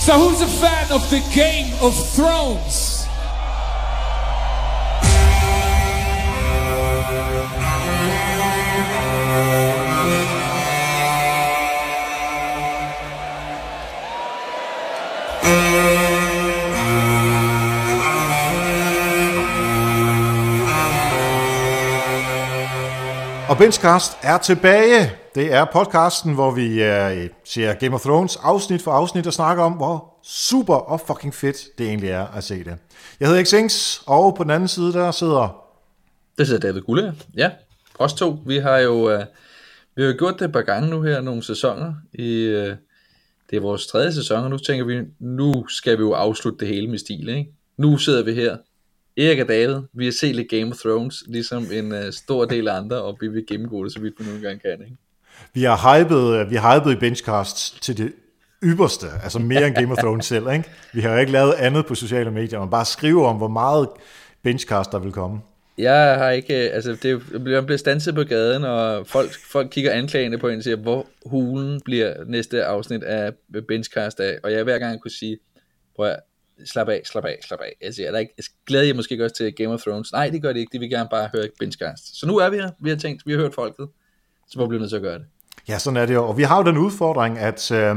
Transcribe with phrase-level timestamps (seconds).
[0.00, 3.06] So who's a fan of the Game of Thrones?
[23.48, 25.19] Og Benchcast er tilbage.
[25.34, 26.78] Det er podcasten, hvor vi
[27.44, 31.78] ser Game of Thrones afsnit for afsnit og snakker om, hvor super og fucking fedt
[31.78, 32.76] det egentlig er at se det.
[33.20, 35.64] Jeg hedder Xings, og på den anden side der sidder...
[36.38, 37.14] Det sidder David Gulle.
[37.36, 37.50] Ja,
[37.98, 38.38] os to.
[38.46, 39.24] Vi har jo øh,
[39.96, 41.94] vi har gjort det et par gange nu her, nogle sæsoner.
[42.12, 42.76] I, øh,
[43.50, 46.74] det er vores tredje sæson, og nu tænker vi, nu skal vi jo afslutte det
[46.74, 47.28] hele med stil.
[47.28, 47.50] Ikke?
[47.76, 48.56] Nu sidder vi her
[49.16, 52.68] Erik og David, vi har set lidt Game of Thrones, ligesom en uh, stor del
[52.68, 54.84] af andre, og vi vil gennemgå det, så vidt vi nogle gange kan.
[54.84, 54.96] Ikke?
[55.54, 58.12] Vi har hypet, øh, vi har hypet i Benchcast til det
[58.62, 60.52] ypperste, altså mere end Game of Thrones selv.
[60.52, 60.64] Ikke?
[60.92, 63.88] Vi har jo ikke lavet andet på sociale medier, man bare skriver om, hvor meget
[64.42, 65.40] Benchcast der vil komme.
[65.78, 69.92] Jeg har ikke, øh, altså det bliver, bliver stanset på gaden, og folk, folk kigger
[69.92, 73.32] anklagende på en og siger, hvor hulen bliver næste afsnit af
[73.68, 75.38] Benchcast af, og jeg hver gang kunne sige,
[75.96, 76.20] prøv at
[76.64, 77.76] slap af, slap af, slap af.
[77.80, 80.12] Jeg er der ikke, altså, glæder jeg måske også til Game of Thrones?
[80.12, 80.70] Nej, det gør det ikke.
[80.72, 82.20] De vil gerne bare høre Benchcast.
[82.20, 82.70] Så nu er vi her.
[82.80, 83.88] Vi har tænkt, vi har hørt folket.
[84.50, 85.24] Så må vi nødt til at gøre det.
[85.68, 86.28] Ja, sådan er det jo.
[86.28, 87.96] Og vi har jo den udfordring, at øh,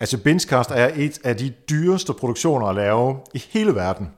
[0.00, 4.08] altså Benchcast er et af de dyreste produktioner at lave i hele verden.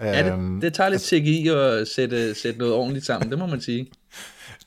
[0.00, 3.46] Ja, det, øhm, det tager lidt CGI at sætte, sætte noget ordentligt sammen, det må
[3.46, 3.86] man sige.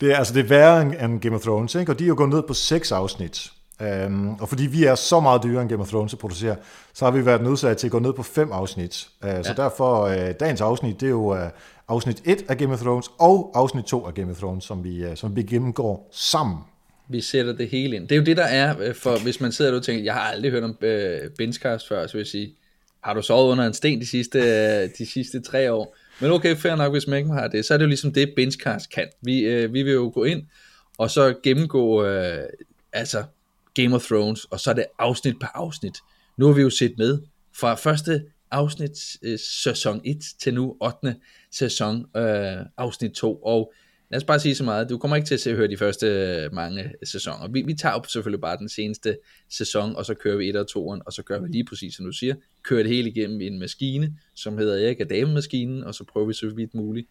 [0.02, 1.92] Det er, altså, det er værre end Game of Thrones, ikke?
[1.92, 3.52] og de er jo gået ned på seks afsnit.
[3.82, 6.56] Um, og fordi vi er så meget dyrere end Game of Thrones at producere,
[6.94, 9.08] så har vi været nødsaget til at gå ned på fem afsnit.
[9.22, 9.44] Uh, ja.
[9.44, 11.50] Så derfor, uh, dagens afsnit, det er jo uh,
[11.88, 15.06] afsnit 1 af Game of Thrones, og afsnit 2 af Game of Thrones, som vi,
[15.06, 16.58] uh, som vi gennemgår sammen.
[17.10, 18.08] Vi sætter det hele ind.
[18.08, 20.52] Det er jo det, der er, for hvis man sidder og tænker, jeg har aldrig
[20.52, 22.54] hørt om uh, Benchcast før, så vil jeg sige,
[23.02, 25.96] har du sovet under en sten de sidste, uh, de sidste tre år?
[26.20, 28.34] Men okay, fair nok, hvis man ikke har det, så er det jo ligesom det,
[28.36, 29.08] Benchcast kan.
[29.22, 30.44] Vi, uh, vi vil jo gå ind,
[30.98, 32.44] og så gennemgå, uh,
[32.94, 33.24] altså
[33.82, 35.98] Game of Thrones, og så er det afsnit på afsnit.
[36.38, 37.20] Nu har vi jo set med
[37.56, 41.16] fra første afsnit øh, sæson 1 til nu 8.
[41.52, 43.74] sæson øh, afsnit 2, og
[44.10, 46.08] lad os bare sige så meget, du kommer ikke til at se høre de første
[46.08, 47.48] øh, mange sæsoner.
[47.48, 49.18] Vi, vi tager jo selvfølgelig bare den seneste
[49.50, 52.06] sæson, og så kører vi 1 og 2, og så gør vi lige præcis som
[52.06, 56.28] du siger, kører det hele igennem en maskine, som hedder Erik Adame-maskinen, og så prøver
[56.28, 57.08] vi så vidt muligt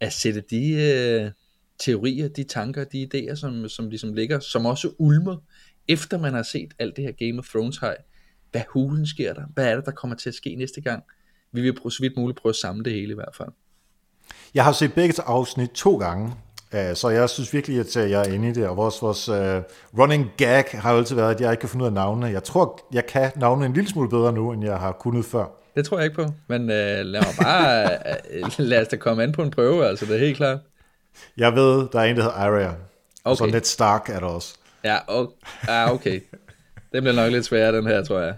[0.00, 1.30] at sætte de øh,
[1.78, 5.36] teorier, de tanker, de idéer, som, som ligesom ligger, som også ulmer
[5.88, 7.96] efter man har set alt det her Game of Thrones hej,
[8.50, 9.42] hvad hulen sker der?
[9.54, 11.02] Hvad er det, der kommer til at ske næste gang?
[11.52, 13.48] Vi vil prøve, så vidt muligt prøve at samle det hele i hvert fald.
[14.54, 16.32] Jeg har set begge afsnit to gange,
[16.74, 19.36] øh, så jeg synes virkelig, at jeg er inde i det, og vores, vores uh,
[19.98, 22.26] running gag har jo altid været, at jeg ikke kan finde ud af navnene.
[22.26, 25.46] Jeg tror, jeg kan navnene en lille smule bedre nu, end jeg har kunnet før.
[25.76, 27.98] Det tror jeg ikke på, men uh, lad mig bare,
[28.42, 30.58] uh, lad os da komme an på en prøve, altså det er helt klart.
[31.36, 32.76] Jeg ved, der er en, der hedder Arya, okay.
[33.24, 34.54] og så Ned Stark er der også.
[34.86, 35.32] Ja, og,
[35.68, 36.20] ja, okay.
[36.92, 38.34] Det bliver nok lidt sværere, den her, tror jeg.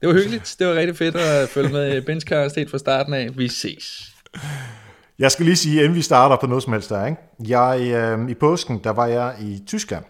[0.00, 0.56] Det var hyggeligt.
[0.58, 3.38] Det var rigtig fedt at følge med i Benchcast helt fra starten af.
[3.38, 4.14] Vi ses.
[5.18, 7.20] Jeg skal lige sige, inden vi starter på noget som helst der, ikke?
[7.48, 10.04] Jeg, øh, i påsken, der var jeg i Tyskland.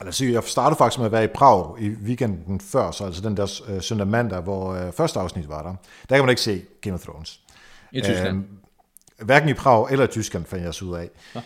[0.00, 3.36] Altså, jeg startede faktisk med at være i Prag i weekenden før, så altså den
[3.36, 5.74] der øh, søndag mandag, hvor øh, første afsnit var der.
[6.08, 7.40] Der kan man ikke se Game of Thrones.
[7.92, 8.44] I Tyskland?
[9.20, 11.08] Øh, hverken i Prag eller i Tyskland, fandt jeg så ud af.
[11.34, 11.40] Ja.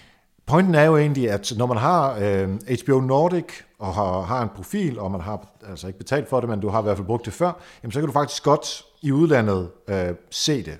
[0.46, 3.44] Pointen er jo egentlig, at når man har øh, HBO Nordic
[3.78, 6.68] og har, har en profil, og man har altså ikke betalt for det, men du
[6.68, 7.52] har i hvert fald brugt det før,
[7.82, 10.78] jamen så kan du faktisk godt i udlandet øh, se det,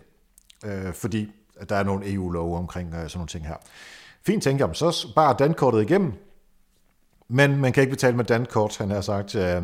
[0.65, 1.33] øh, fordi
[1.69, 3.57] der er nogle EU-love omkring øh, sådan nogle ting her.
[4.27, 6.13] Fint, tænker jeg, så bare dankortet igennem,
[7.29, 9.63] men man kan ikke betale med dankort, han har sagt, øh,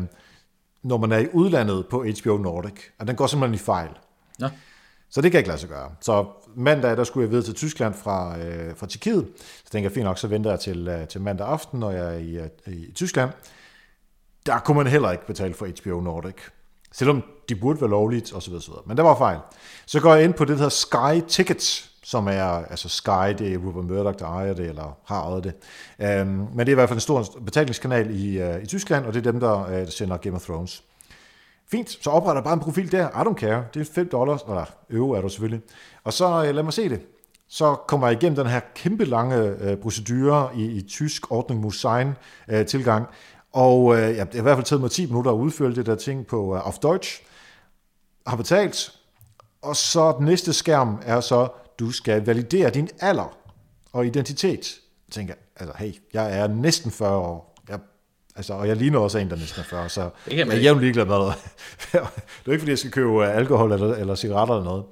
[0.83, 3.89] når man er i udlandet på HBO Nordic, og den går simpelthen i fejl.
[4.41, 4.49] Ja.
[5.09, 5.91] Så det kan ikke lade sig gøre.
[6.01, 6.25] Så
[6.55, 9.27] mandag, der skulle jeg videre til Tyskland fra, øh, fra Tjekkiet.
[9.37, 12.15] Så tænkte jeg, fint nok, så venter jeg til, øh, til mandag aften, når jeg
[12.15, 13.31] er i, øh, i Tyskland.
[14.45, 16.35] Der kunne man heller ikke betale for HBO Nordic.
[16.91, 18.53] Selvom de burde være lovligt, osv.
[18.53, 18.73] osv.
[18.85, 19.39] Men det var fejl.
[19.85, 23.53] Så går jeg ind på det, der hedder Sky Tickets, som er, altså Sky, det
[23.53, 25.53] er Rupert Murdoch, der ejer det, eller har ejet det.
[25.99, 29.13] Øhm, men det er i hvert fald en stor betalingskanal i, øh, i Tyskland, og
[29.13, 30.83] det er dem, der uh, sender Game of Thrones.
[31.73, 33.07] Fint, så opretter jeg bare en profil der.
[33.09, 33.65] I don't care.
[33.73, 35.61] Det er 5 dollars, eller euro er du selvfølgelig.
[36.03, 37.01] Og så øh, lad mig se det.
[37.47, 42.13] Så kommer jeg igennem den her kæmpe lange øh, procedure i, i tysk ordning Musein
[42.47, 43.05] øh, tilgang.
[43.53, 45.85] Og øh, ja, det har i hvert fald taget mig 10 minutter at udfylde det
[45.85, 47.23] der ting på øh, auf Deutsch.
[48.27, 48.99] Har betalt.
[49.61, 51.47] Og så den næste skærm er så,
[51.79, 53.37] du skal validere din alder
[53.93, 54.79] og identitet.
[55.07, 57.52] Jeg tænker, altså hey, jeg er næsten 40 år.
[58.35, 61.05] Altså, og jeg ligner også en, der næsten er 40, så jeg er jævnt ligeglad
[61.05, 61.33] med det.
[61.91, 62.07] det er
[62.47, 64.83] jo ikke, fordi jeg skal købe øh, alkohol eller, eller cigaretter eller noget.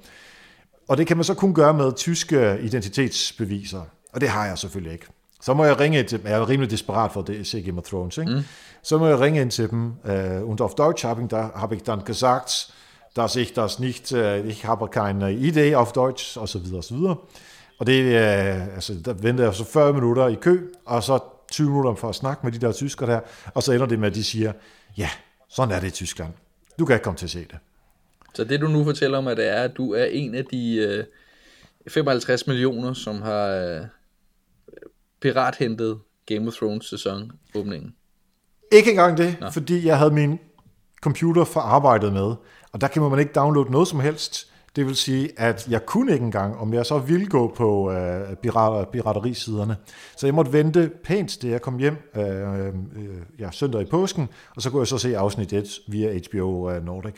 [0.88, 3.82] Og det kan man så kun gøre med tyske identitetsbeviser.
[4.12, 5.06] Og det har jeg selvfølgelig ikke.
[5.42, 6.26] Så må jeg ringe til dem.
[6.26, 8.18] Jeg er rimelig desperat for at det- se Game of Thrones.
[8.18, 8.32] Ikke?
[8.32, 8.40] Mm.
[8.82, 9.92] Så må jeg ringe ind til dem.
[10.04, 12.68] Uh, und auf Deutsch habe ich, da, habe ich dann gesagt,
[13.16, 16.84] dass ich das nicht, uh, ich habe keine Idee auf Deutsch, og så videre, og
[16.84, 17.16] så videre.
[17.78, 21.18] Og det, uh, altså, der venter jeg så 40 minutter i kø, og så
[21.52, 23.20] 20 minutter for at snakke med de der tyskere der,
[23.54, 24.52] og så ender det med, at de siger,
[24.96, 25.10] ja,
[25.48, 26.32] sådan er det i Tyskland.
[26.78, 27.58] Du kan ikke komme til at se det.
[28.34, 31.04] Så det du nu fortæller mig, det er, at du er en af de øh,
[31.88, 33.86] 55 millioner, som har øh,
[35.20, 37.94] pirathentet Game of Thrones sæson åbningen.
[38.72, 39.50] Ikke engang det, Nå.
[39.50, 40.38] fordi jeg havde min
[41.02, 42.34] computer for arbejdet med,
[42.72, 44.51] og der kan man ikke downloade noget som helst.
[44.76, 48.36] Det vil sige, at jeg kunne ikke engang, om jeg så ville gå på øh,
[48.36, 49.76] pirat, piraterisiderne.
[50.16, 52.72] Så jeg måtte vente pænt, til jeg kom hjem øh, øh,
[53.38, 56.84] ja, søndag i påsken, og så kunne jeg så se afsnit 1 via HBO øh,
[56.84, 57.14] Nordic.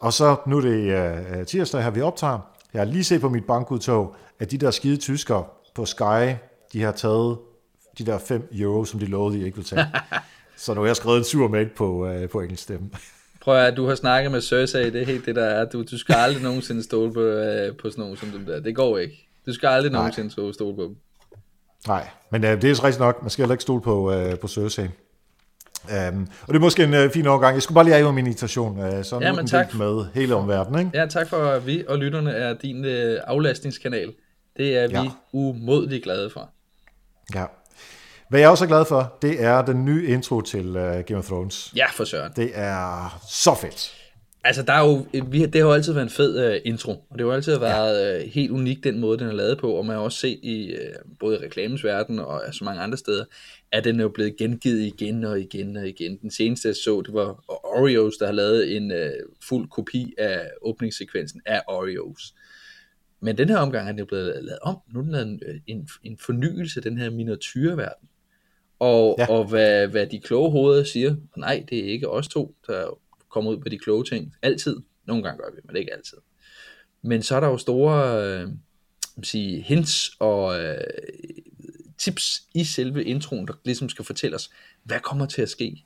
[0.00, 2.38] Og så, nu er det øh, tirsdag her, vi optager.
[2.72, 6.34] Jeg har lige set på mit bankudtog, at de der skide tyskere på Sky,
[6.72, 7.38] de har taget
[7.98, 9.86] de der 5 euro, som de lovede, de ikke ville tage.
[10.56, 12.90] så nu har jeg skrevet en sur mail på, øh, på engelsk stemme.
[13.42, 15.64] Prøv at du har snakket med Cersei, det er helt det der er.
[15.64, 18.60] Du, du skal aldrig nogensinde stole på, øh, på sådan nogen som dem der.
[18.60, 19.28] Det går ikke.
[19.46, 20.00] Du skal aldrig Nej.
[20.00, 20.96] nogensinde stole på dem.
[21.88, 23.22] Nej, men øh, det er så rigtigt nok.
[23.22, 24.84] Man skal heller ikke stole på, øh, på Cersei.
[25.84, 27.54] Um, og det er måske en øh, fin overgang.
[27.54, 29.74] Jeg skulle bare lige have min invitation, øh, så nu Ja, er den tak.
[29.74, 30.86] med hele omverdenen.
[30.86, 30.98] Ikke?
[30.98, 34.12] Ja, tak for, at vi og lytterne er din øh, aflastningskanal.
[34.56, 35.02] Det er vi Ja.
[35.02, 35.10] ja.
[35.32, 36.50] umådeligt glade for.
[37.34, 37.44] Ja.
[38.32, 41.24] Hvad jeg også er glad for, det er den nye intro til uh, Game of
[41.26, 41.72] Thrones.
[41.76, 42.32] Ja, for søren.
[42.36, 43.94] Det er så fedt.
[44.44, 46.90] Altså, der er jo, vi, har- det har jo altid været en fed uh, intro,
[46.90, 48.24] og det har jo altid været ja.
[48.24, 50.74] uh, helt unik, den måde, den er lavet på, og man har også set i
[50.74, 53.24] uh, både i reklamens verden og så mange andre steder,
[53.72, 56.18] at den er jo blevet gengivet igen og igen og igen.
[56.22, 58.98] Den seneste, jeg så, det var Oreos, der har lavet en uh,
[59.48, 62.34] fuld kopi af åbningssekvensen af Oreos.
[63.22, 64.76] Men den her omgang er den jo blevet lavet om.
[64.94, 68.08] Nu er den lavet en, øh, en, en fornyelse af den her miniatyrverden.
[68.82, 69.26] Og, Ja.
[69.30, 72.98] og hvad, hvad de kloge hoveder siger, nej, det er ikke os to, der
[73.30, 74.34] kommer ud med de kloge ting.
[74.42, 74.76] Altid.
[75.06, 76.18] Nogle gange gør vi, men ikke altid.
[77.02, 78.48] Men så er der jo store øh,
[79.22, 80.76] sige, hints og øh,
[81.98, 84.50] tips i selve introen, der ligesom skal fortælle os,
[84.84, 85.84] hvad kommer til at ske.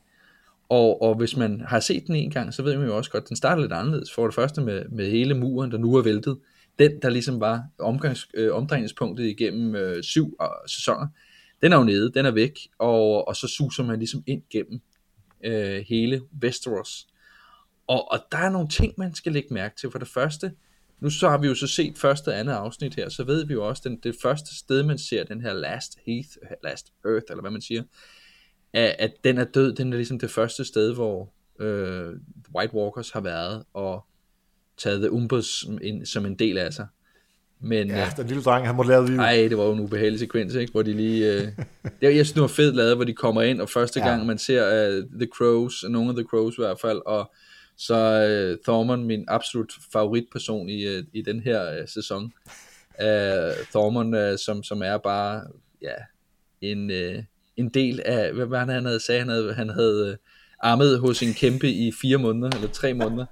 [0.69, 3.25] Og, og hvis man har set den en gang, så ved man jo også godt,
[3.25, 4.12] at den starter lidt anderledes.
[4.12, 6.38] For det første med, med hele muren, der nu er væltet.
[6.78, 11.06] Den, der ligesom var omgangs, øh, omdrejningspunktet igennem øh, syv øh, sæsoner,
[11.62, 14.81] den er jo nede, den er væk, og, og så suser man ligesom ind gennem
[15.44, 17.06] øh, hele Westeros.
[17.87, 19.91] Og, og der er nogle ting, man skal lægge mærke til.
[19.91, 20.53] For det første,
[21.00, 23.53] nu så har vi jo så set første og andet afsnit her, så ved vi
[23.53, 26.29] jo også, at det første sted, man ser den her Last Heath,
[26.64, 27.82] Last Earth, eller hvad man siger,
[28.73, 32.14] at, at den er død, den er ligesom det første sted, hvor øh,
[32.55, 34.06] White Walkers har været og
[34.76, 36.87] taget The Umbers ind, som en del af sig.
[37.61, 39.17] Men, Ja, øh, den lille dreng, han må lave liv.
[39.17, 40.73] Nej, det var jo en ubehagelig sekvens, ikke?
[40.73, 41.32] hvor de lige...
[41.32, 41.41] Øh...
[42.00, 44.08] Det, jeg synes, det var fedt lavet, hvor de kommer ind, og første Ja.
[44.08, 47.32] gang man ser uh, The Crows, nogle af The Crows i hvert fald, og
[47.79, 52.25] så uh, Thormund, min absolut favoritperson i, uh, i den her uh, sæson.
[52.25, 55.43] Uh, Thormund, uh, som, som er bare
[55.82, 55.94] ja,
[56.61, 57.23] en, uh,
[57.56, 58.32] en del af...
[58.32, 59.19] Hvad var det, han havde sagt?
[59.19, 60.17] Han havde, han havde uh,
[60.70, 63.26] armet hos en kæmpe i fire måneder, eller tre måneder.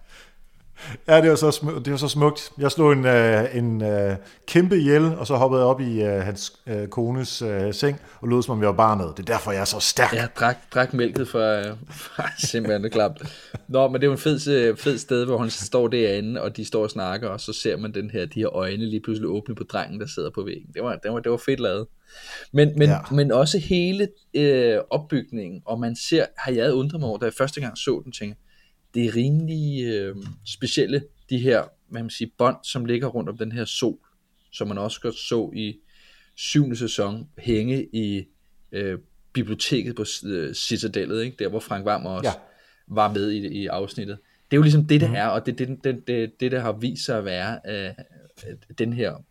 [1.08, 2.53] Ja, det var så, smu- det var så smukt.
[2.58, 6.22] Jeg slog en, øh, en øh, kæmpe ihjel, og så hoppede jeg op i øh,
[6.22, 9.17] hans øh, kones øh, seng, og lød som om jeg var barnet.
[9.17, 10.13] Det er derfor, jeg er så stærk.
[10.13, 11.63] Ja, drak, drak mælket fra,
[12.15, 13.22] fra simpelthen det klamt.
[13.69, 16.56] Nå, men det er jo en fed, øh, fed sted, hvor han står derinde, og
[16.56, 19.29] de står og snakker, og så ser man den her, de her øjne lige pludselig
[19.29, 20.70] åbne på drengen, der sidder på væggen.
[20.75, 21.87] Det var, det var, det var fedt lavet.
[22.53, 22.98] Men, men, ja.
[23.10, 27.34] men også hele øh, opbygningen, og man ser, har jeg undret mig over, da jeg
[27.34, 28.37] første gang så den, tænker,
[28.94, 33.39] det er rimelig øh, specielle, de her, hvad man siger, bånd, som ligger rundt om
[33.39, 33.98] den her sol,
[34.53, 35.77] som man også godt så i
[36.34, 38.24] syvende sæson, hænge i
[38.72, 38.98] øh,
[39.32, 41.36] biblioteket på øh, Citadellet, ikke?
[41.39, 42.34] der hvor Frank Vam også Ja.
[42.89, 44.19] var med i, i afsnittet.
[44.51, 46.60] Det er jo ligesom det, det er, og det er det, det, det, det, der
[46.60, 47.91] har vist sig at være øh,
[48.79, 49.24] den her,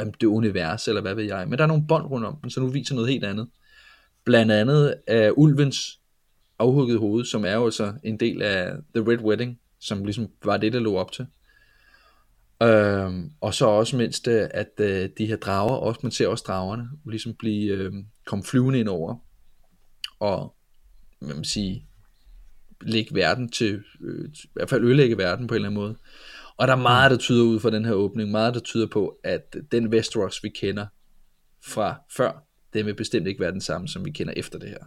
[0.00, 1.48] øh, det univers, eller hvad ved jeg.
[1.48, 3.48] Men der er nogle bånd rundt om den, så nu viser noget helt andet.
[4.24, 5.97] Blandt andet af ulvens
[6.58, 10.56] afhugget hoved, som er jo så en del af The Red Wedding, som ligesom var
[10.56, 11.26] det, der lå op til.
[12.62, 16.44] Øhm, og så også mindst, øh, at øh, de her drager, også, man ser også
[16.46, 17.92] dragerne, ligesom blive, øh,
[18.26, 19.16] komme flyvende ind over,
[20.20, 20.54] og
[21.20, 21.86] hvad man sige,
[22.80, 25.96] lægge verden til, øh, i hvert fald ødelægge verden på en eller anden måde.
[26.56, 29.18] Og der er meget, der tyder ud fra den her åbning, meget, der tyder på,
[29.24, 30.86] at den Westeros, vi kender
[31.64, 34.84] fra før, den vil bestemt ikke være den samme, som vi kender efter det her.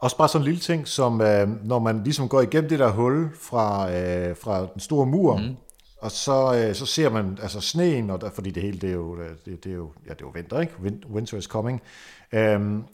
[0.00, 2.90] Også bare sådan en lille ting, som øh, når man ligesom går igennem det der
[2.90, 5.56] hul fra, øh, fra den store mur, mm.
[5.98, 8.94] og så, øh, så ser man altså sneen, og der, fordi det hele det er
[8.94, 10.72] jo, øh, det, det er jo, ja, det er jo vinter, ikke?
[11.10, 11.82] Winter is coming.
[12.32, 12.84] Øhm,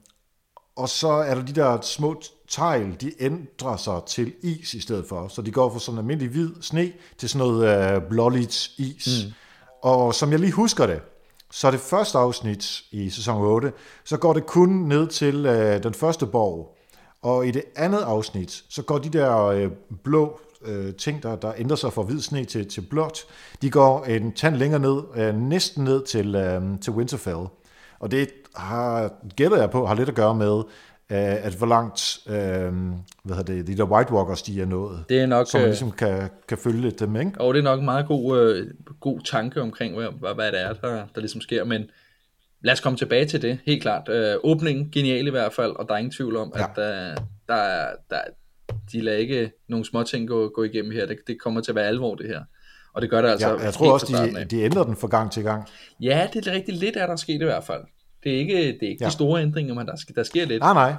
[0.77, 5.05] og så er der de der små tegl, de ændrer sig til is i stedet
[5.09, 5.29] for.
[5.29, 9.25] Så de går fra sådan almindelig hvid sne til sådan noget øh, blåligt is.
[9.27, 9.33] Mm.
[9.83, 11.01] Og som jeg lige husker det,
[11.51, 13.73] så det første afsnit i sæson 8,
[14.05, 16.76] så går det kun ned til øh, den første borg.
[17.23, 19.71] Og i det andet afsnit, så går de der øh,
[20.05, 23.25] blå øh, ting, der, der ændrer sig fra hvid sne til, til blåt,
[23.63, 27.47] de går en tand længere ned, øh, næsten ned til, øh, til Winterfell.
[27.99, 30.63] Og det har, gætter jeg på, har lidt at gøre med,
[31.11, 32.35] øh, at hvor langt øh,
[33.23, 35.05] hvad hedder det, de der White Walkers, de er nået.
[35.09, 37.33] Det er nok, så man ligesom kan, kan følge lidt dem, ikke?
[37.41, 38.67] Og det er nok en meget god, øh,
[39.01, 41.83] god tanke omkring, hvad, hvad det er, der, der ligesom sker, men
[42.67, 44.09] lad os komme tilbage til det, helt klart.
[44.09, 46.65] Øh, åbningen, genial i hvert fald, og der er ingen tvivl om, ja.
[46.65, 46.77] at
[47.49, 48.21] der, er, der,
[48.93, 51.07] de lader ikke nogle små ting gå, gå igennem her.
[51.07, 52.41] Det, det kommer til at være alvor, det her.
[52.95, 55.33] Og det gør det altså ja, Jeg tror også, de, de ændrer den fra gang
[55.33, 55.69] til gang.
[56.01, 57.83] Ja, det er rigtig lidt, er der sket i hvert fald.
[58.25, 59.07] Det er ikke, det er ikke ja.
[59.07, 60.63] de store ændringer, men der, der sker lidt.
[60.63, 60.95] Nej, nej.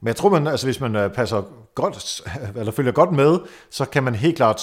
[0.00, 1.42] Men jeg tror, man, altså, hvis man øh, passer
[1.74, 2.20] godt,
[2.58, 3.38] eller følger godt med,
[3.70, 4.62] så kan man helt klart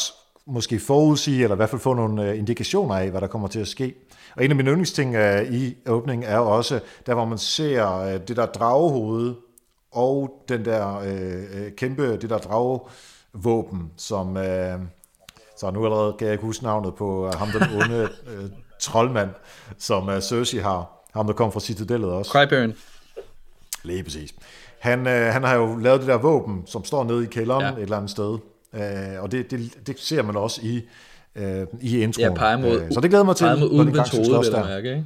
[0.50, 3.60] måske forudsige, eller i hvert fald få nogle øh, indikationer af, hvad der kommer til
[3.60, 3.94] at ske.
[4.36, 8.06] Og en af mine yndlingsting uh, i åbningen er jo også, der hvor man ser
[8.06, 9.36] uh, det der dragehoved,
[9.92, 14.44] og den der uh, kæmpe, det der dragevåben, som, uh,
[15.58, 18.50] så nu allerede kan jeg ikke huske navnet på ham, den onde uh,
[18.82, 19.30] troldmand,
[19.78, 21.00] som uh, Cersei har.
[21.14, 22.32] Ham, der kom fra Citadellet også.
[22.32, 22.74] Cryburn.
[23.84, 24.34] Lige præcis.
[24.80, 27.72] Han, øh, han har jo lavet det der våben, som står nede i kælderen ja.
[27.72, 28.38] et eller andet sted.
[28.74, 30.82] Øh, og det, det, det ser man også i,
[31.36, 32.30] øh, i introen.
[32.30, 34.66] Ja, peger mod, øh, så det glæder mig til, når de gang skal slås der.
[34.66, 35.06] Mærke, ikke?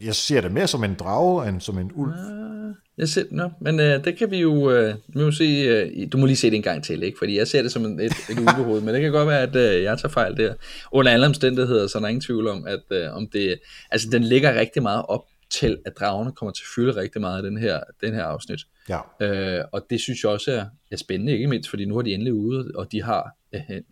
[0.00, 2.12] Jeg ser det mere som en drage, end som en ulv.
[2.12, 6.08] Ah, jeg ser, no, men øh, det kan vi jo, øh, vi må se, øh,
[6.12, 7.18] du må lige se det en gang til, ikke?
[7.18, 9.56] fordi jeg ser det som en, et, et ulvehoved, men det kan godt være, at
[9.56, 10.54] øh, jeg tager fejl der.
[10.92, 13.58] Under alle omstændigheder, så er der ingen tvivl om, at øh, om det,
[13.90, 17.42] altså den ligger rigtig meget op til, at dragerne kommer til at fylde rigtig meget
[17.42, 18.60] i den her, den her afsnit.
[18.88, 19.00] Ja.
[19.20, 22.14] Øh, og det synes jeg også er, er spændende, ikke mindst, fordi nu er de
[22.14, 23.82] endelig ude, og de har øh, øh,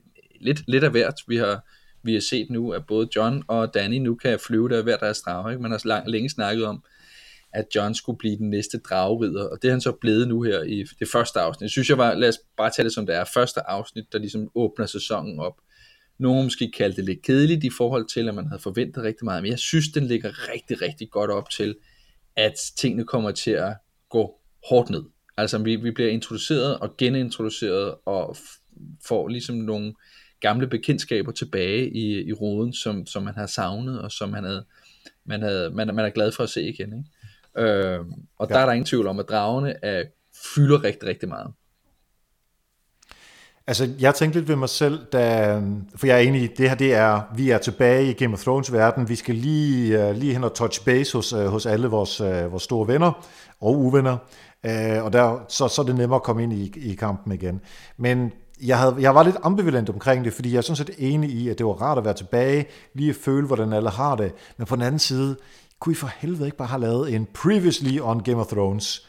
[0.41, 1.15] lidt, lidt af hvert.
[1.29, 1.65] Vi har,
[2.03, 5.21] vi har set nu, at både John og Danny nu kan flyve der hver deres
[5.21, 5.53] drage.
[5.53, 5.63] Ikke?
[5.63, 6.85] Man har lang, længe snakket om,
[7.53, 10.63] at John skulle blive den næste dragerider, og det er han så blevet nu her
[10.63, 11.63] i det første afsnit.
[11.63, 14.19] Jeg synes jeg var, lad os bare tage det som det er, første afsnit, der
[14.19, 15.55] ligesom åbner sæsonen op.
[16.19, 19.43] Nogle måske kaldte det lidt kedeligt i forhold til, at man havde forventet rigtig meget,
[19.43, 21.77] men jeg synes, den ligger rigtig, rigtig godt op til,
[22.37, 23.75] at tingene kommer til at
[24.11, 25.03] gå hårdt ned.
[25.37, 28.37] Altså vi, vi bliver introduceret og genintroduceret og
[29.09, 29.95] får ligesom nogle
[30.41, 34.65] gamle bekendtskaber tilbage i, i roden, som, som man har savnet, og som man, havde,
[35.25, 36.93] man, havde, man, man er glad for at se igen.
[36.99, 37.69] Ikke?
[37.69, 38.01] Øh,
[38.39, 38.55] og ja.
[38.55, 40.05] der er der ingen tvivl om, at dragerne er,
[40.55, 41.53] fylder rigtig, rigtig meget.
[43.67, 45.55] Altså, jeg tænkte lidt ved mig selv, da,
[45.97, 48.43] for jeg er enig i, det her det er, vi er tilbage i Game of
[48.43, 51.87] Thrones verden, vi skal lige, uh, lige hen og touch base hos, uh, hos alle
[51.87, 53.27] vores, uh, vores store venner
[53.61, 54.17] og uvenner,
[54.65, 57.61] uh, og der, så, så er det nemmere at komme ind i, i kampen igen.
[57.97, 61.31] Men jeg, havde, jeg var lidt ambivalent omkring det, fordi jeg er sådan set enig
[61.31, 64.33] i, at det var rart at være tilbage, lige at føle, hvordan alle har det,
[64.57, 65.37] men på den anden side,
[65.81, 69.07] kunne I for helvede ikke bare have lavet en Previously on Game of Thrones,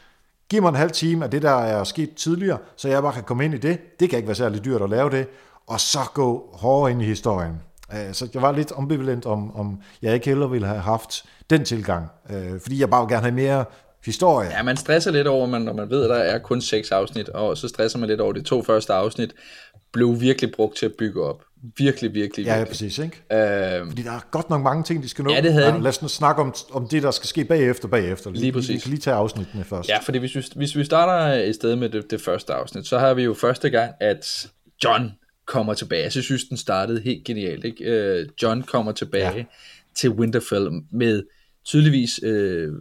[0.48, 3.22] Giv mig en halv time af det, der er sket tidligere, så jeg bare kan
[3.22, 4.00] komme ind i det.
[4.00, 5.28] Det kan ikke være særlig dyrt at lave det.
[5.66, 7.60] Og så gå hårdere ind i historien.
[7.92, 11.64] Øh, så jeg var lidt ambivalent om, om jeg ikke heller ville have haft den
[11.64, 12.08] tilgang.
[12.30, 13.64] Øh, fordi jeg bare gerne have mere
[14.06, 14.50] historie.
[14.50, 17.56] Ja, man stresser lidt over, når man ved, at der er kun seks afsnit, og
[17.56, 19.34] så stresser man lidt over de to første afsnit,
[19.92, 21.42] blev virkelig brugt til at bygge op.
[21.78, 23.16] Virkelig, virkelig, Ja, ja præcis, ikke?
[23.32, 25.32] Øh, Fordi der er godt nok mange ting, de skal nå.
[25.32, 27.88] Ja, det havde ja, Lad os nu snakke om, om det, der skal ske bagefter,
[27.88, 28.30] bagefter.
[28.30, 28.74] Lige præcis.
[28.74, 29.88] Vi skal lige tage afsnittene først.
[29.88, 32.98] Ja, fordi hvis vi, hvis vi starter et sted med det, det første afsnit, så
[32.98, 34.48] har vi jo første gang, at
[34.84, 35.12] John
[35.46, 36.02] kommer tilbage.
[36.02, 37.64] Jeg synes, den startede helt genialt.
[37.64, 38.20] Ikke?
[38.20, 39.44] Uh, John kommer tilbage ja.
[39.94, 41.22] til Winterfell med
[41.64, 42.74] tydeligvis uh,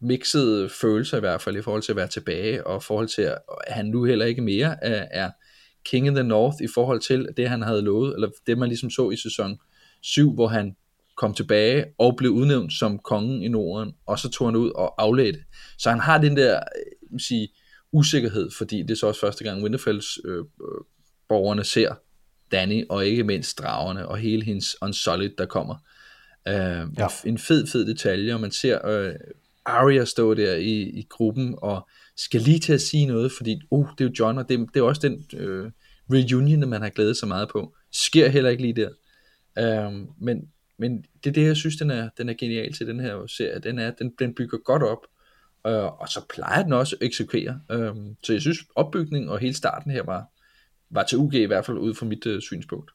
[0.00, 3.22] mixede følelser i hvert fald i forhold til at være tilbage, og i forhold til,
[3.22, 3.38] at
[3.68, 5.30] han nu heller ikke mere er, er
[5.84, 8.90] King in the North i forhold til det, han havde lovet, eller det, man ligesom
[8.90, 9.58] så i sæson
[10.02, 10.76] 7, hvor han
[11.16, 15.02] kom tilbage og blev udnævnt som kongen i Norden, og så tog han ud og
[15.02, 15.44] aflagde det.
[15.78, 17.48] Så han har den der øh, sige,
[17.92, 20.44] usikkerhed, fordi det er så også første gang Winterfells øh, øh,
[21.28, 21.94] borgerne ser
[22.52, 25.74] Danny, og ikke mindst dragerne, og hele hendes Unsolid, der kommer.
[26.48, 27.06] Øh, ja.
[27.24, 29.14] En fed, fed detalje, og man ser øh,
[29.66, 33.88] Arya stå der i, i gruppen, og skal lige til at sige noget, fordi uh,
[33.98, 35.70] det er jo John, og det, det er også den øh,
[36.12, 37.74] reunion, man har glædet sig meget på.
[37.92, 38.90] Sker heller ikke lige der.
[39.86, 43.00] Um, men, men det er det, jeg synes, den er, den er genial til den
[43.00, 43.58] her serie.
[43.58, 45.06] Den, er, den, den bygger godt op,
[45.66, 47.60] øh, og så plejer den også at eksekvere.
[47.70, 50.24] Øh, så jeg synes, opbygningen og hele starten her var,
[50.90, 52.90] var til UG i hvert fald ud fra mit øh, synspunkt.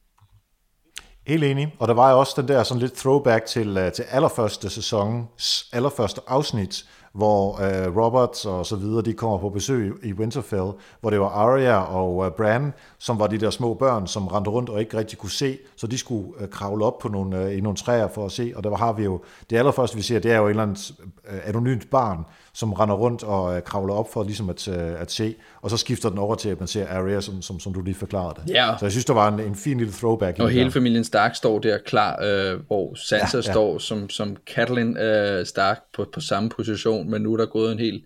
[1.27, 4.03] Helt enig, og der var jo også den der sådan lidt throwback til, øh, til
[4.11, 10.13] allerførste sæsonens allerførste afsnit, hvor øh, Roberts og så videre, de kommer på besøg i
[10.13, 14.27] Winterfell, hvor det var Arya og øh, Bran, som var de der små børn, som
[14.27, 17.43] rendte rundt og ikke rigtig kunne se, så de skulle øh, kravle op på nogle,
[17.43, 20.01] øh, i nogle træer for at se, og der har vi jo, det allerførste vi
[20.01, 20.91] ser, det er jo et eller andet
[21.29, 25.11] øh, anonymt barn, som render rundt og uh, kravler op for ligesom at, uh, at
[25.11, 27.81] se, og så skifter den over til, at man ser Arya, som, som, som du
[27.81, 28.53] lige forklarede det.
[28.53, 28.75] Ja.
[28.79, 30.39] Så jeg synes, der var en, en fin lille throwback.
[30.39, 33.51] Og hele det familien Stark står der klar, øh, hvor Sansa ja, ja.
[33.51, 37.71] står som, som Catelyn øh, Stark på, på samme position, men nu er der gået
[37.71, 38.03] en hel,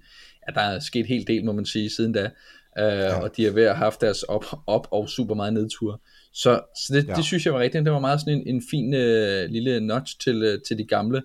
[0.48, 2.30] ja, der er sket en hel del, må man sige, siden da, øh,
[2.78, 3.22] ja.
[3.22, 6.02] og de er ved at have haft deres op, op og super meget nedtur.
[6.34, 7.14] Så, så det, ja.
[7.14, 7.86] det synes jeg var rigtigt.
[7.86, 11.22] Det var meget sådan en, en fin øh, lille notch til, øh, til de gamle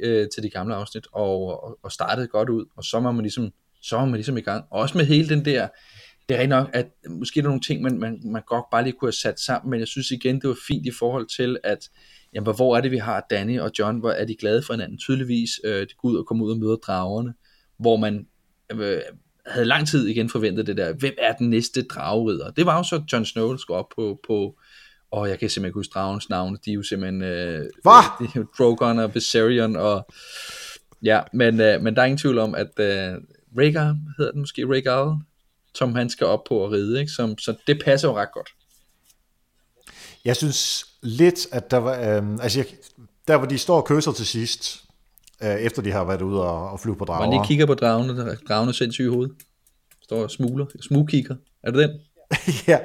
[0.00, 3.22] øh, til de gamle afsnit, og, og, og startede godt ud, og så var man
[3.22, 3.50] ligesom,
[3.82, 4.64] så var man ligesom i gang.
[4.70, 5.68] Også med hele den der,
[6.28, 8.82] det er rigtig nok, at måske er der nogle ting, man, man, man godt bare
[8.84, 11.58] lige kunne have sat sammen, men jeg synes igen, det var fint i forhold til,
[11.64, 11.90] at
[12.34, 14.98] jamen, hvor er det, vi har Danny og John, hvor er de glade for hinanden
[14.98, 17.34] tydeligvis, øh, de går ud og kommer ud og møder dragerne,
[17.78, 18.26] hvor man
[18.72, 19.00] øh,
[19.46, 22.50] havde lang tid igen forventet det der, hvem er den næste dragerider?
[22.50, 24.58] Det var jo så Jon Snow, der skulle op på, på
[25.14, 28.02] og jeg kan simpelthen ikke huske dragens navne, de er jo simpelthen, øh, Hvad?
[28.20, 30.06] de er jo Drogon og Viserion, og
[31.02, 33.20] ja, men, øh, men der er ingen tvivl om, at øh,
[33.58, 35.20] Rhaegar, hedder den måske Rhaegar,
[35.74, 37.12] som han skal op på at ride, ikke?
[37.12, 38.48] Som, så det passer jo ret godt.
[40.24, 42.66] Jeg synes lidt, at der var, øh, altså jeg,
[43.28, 44.84] der hvor de står og kysser til sidst,
[45.42, 47.26] øh, efter de har været ude og, og flyve på drager.
[47.26, 49.30] Man lige kigger på dragene, dragene sindssyge hoved.
[50.02, 51.36] Står og smugler, smugkigger.
[51.62, 52.00] Er det den?
[52.68, 52.78] ja,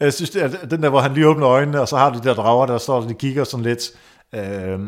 [0.00, 2.20] jeg synes, det er den der, hvor han lige åbner øjnene, og så har de
[2.22, 3.90] der drager, der står, og de kigger sådan lidt
[4.34, 4.78] øh,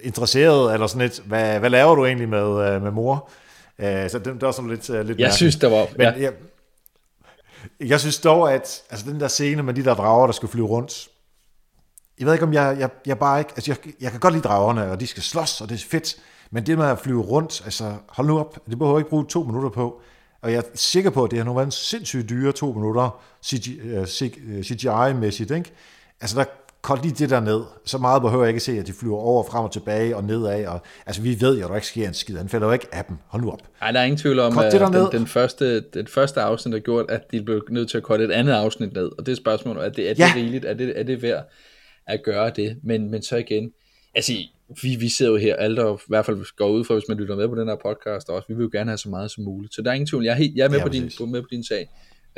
[0.00, 3.30] interesseret, eller sådan lidt, hvad, hvad laver du egentlig med, øh, med mor?
[3.78, 5.34] Øh, så det, det var sådan lidt, uh, lidt Jeg mærkeligt.
[5.34, 5.86] synes, der var...
[5.96, 6.12] Men Ja.
[6.18, 6.32] jeg,
[7.80, 10.66] jeg synes dog, at altså, den der scene med de der drager, der skal flyve
[10.66, 11.08] rundt,
[12.18, 13.50] jeg ved ikke, om jeg, jeg, jeg bare ikke...
[13.56, 16.16] Altså, jeg, jeg kan godt lide dragerne, og de skal slås, og det er fedt.
[16.50, 18.58] Men det med at flyve rundt, altså, hold nu op.
[18.70, 20.00] Det behøver jeg ikke bruge to minutter på.
[20.44, 23.22] Og jeg er sikker på, at det har nu været en sindssygt dyre to minutter
[23.44, 24.06] CGI, øh,
[24.62, 25.70] CGI-mæssigt, ikke?
[26.20, 26.44] Altså, der
[26.82, 27.62] koldt lige det der ned.
[27.84, 30.66] Så meget behøver jeg ikke se, at de flyver over, frem og tilbage og nedad.
[30.66, 32.36] Og, altså, vi ved jo, at der ikke sker en skid.
[32.36, 33.16] Han falder jo ikke af dem.
[33.26, 33.58] Hold nu op.
[33.80, 36.72] Ej, der er ingen tvivl om, Kort at det den, den, første, den første afsnit
[36.74, 39.10] har gjort, at de blev nødt til at korte et andet afsnit ned.
[39.18, 40.32] Og det er spørgsmålet, er det, er det Ja.
[40.36, 40.64] rigeligt?
[40.64, 41.44] Er det, er det værd
[42.06, 42.76] at gøre det?
[42.82, 43.70] Men, men så igen,
[44.14, 44.32] altså
[44.82, 47.18] vi, vi sidder jo her, alle der i hvert fald går ud fra, hvis man
[47.18, 49.44] lytter med på den her podcast også, vi vil jo gerne have så meget som
[49.44, 49.74] muligt.
[49.74, 51.26] Så der er ingen tvivl, jeg er, helt, jeg er med, Ja, på din, på,
[51.26, 51.88] med på din sag.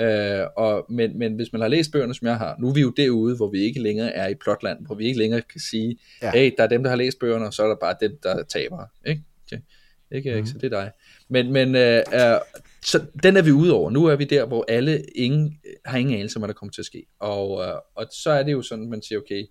[0.00, 2.80] Øh, og, men, men hvis man har læst bøgerne, som jeg har, nu er vi
[2.80, 5.98] jo derude, hvor vi ikke længere er i plotland, hvor vi ikke længere kan sige,
[6.22, 6.30] Ja.
[6.30, 8.42] hey, der er dem, der har læst bøgerne, og så er der bare dem, der
[8.42, 8.84] taber.
[9.06, 9.22] Ikke?
[9.46, 9.60] Okay.
[10.12, 10.36] Ikke, mm.
[10.36, 10.90] ikke, så det er dig.
[11.28, 12.38] Men, men øh, øh,
[12.84, 13.90] så den er vi ude over.
[13.90, 16.82] Nu er vi der, hvor alle ingen, har ingen anelse om, hvad der kommer til
[16.82, 17.06] at ske.
[17.20, 19.46] Og, øh, og så er det jo sådan, man siger, okay,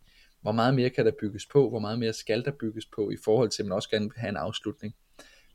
[0.45, 3.17] hvor meget mere kan der bygges på, hvor meget mere skal der bygges på, i
[3.23, 4.95] forhold til, at man også gerne vil have en afslutning.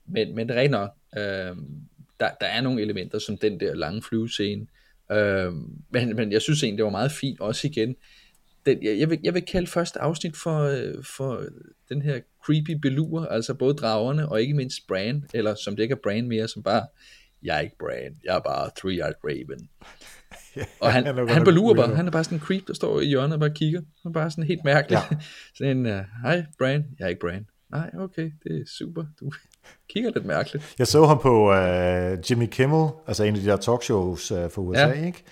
[0.07, 1.57] Men, men det er nok, øh,
[2.21, 4.67] der, der er nogle elementer, som den der lange flyvescene,
[5.13, 5.53] øh,
[5.91, 7.97] men, men jeg synes egentlig, det var meget fint, også igen,
[8.67, 11.45] den, jeg, jeg, vil, jeg vil kalde første afsnit for, øh, for
[11.89, 15.93] den her creepy belur, altså både dragerne og ikke mindst Brand, eller som det ikke
[15.93, 16.87] er Brand mere, som bare,
[17.43, 19.69] jeg er ikke Brand, jeg er bare Three-Eyed Raven.
[20.81, 23.01] Og han, han er han, belurer bare, han er bare sådan en creep, der står
[23.01, 23.81] i hjørnet og bare kigger.
[24.03, 24.99] Han er bare sådan helt mærkelig.
[25.11, 25.17] Ja.
[25.59, 27.47] sådan en, uh, hej Bran, jeg er ikke Bran.
[27.71, 29.05] Nej, okay, det er super.
[29.21, 29.31] Du
[29.93, 30.75] kigger lidt mærkeligt.
[30.79, 34.63] Jeg så ham på uh, Jimmy Kimmel, altså en af de der talkshows uh, for
[34.63, 35.07] USA, Ja.
[35.07, 35.25] ikke?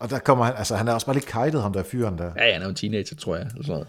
[0.00, 2.30] Og der kommer han, altså han er også bare lidt kajtet, ham der fyren der.
[2.36, 3.46] Ja, ja, han er jo en teenager, tror jeg.
[3.46, 3.88] Eller sådan noget.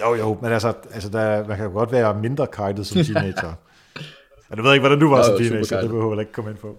[0.00, 3.54] Jo, jo, men altså, altså der, man kan jo godt være mindre kajtet som teenager.
[4.48, 6.50] Men jeg ved ikke, hvordan du var Jo, som teenager, det behøver jeg ikke komme
[6.50, 6.78] ind på.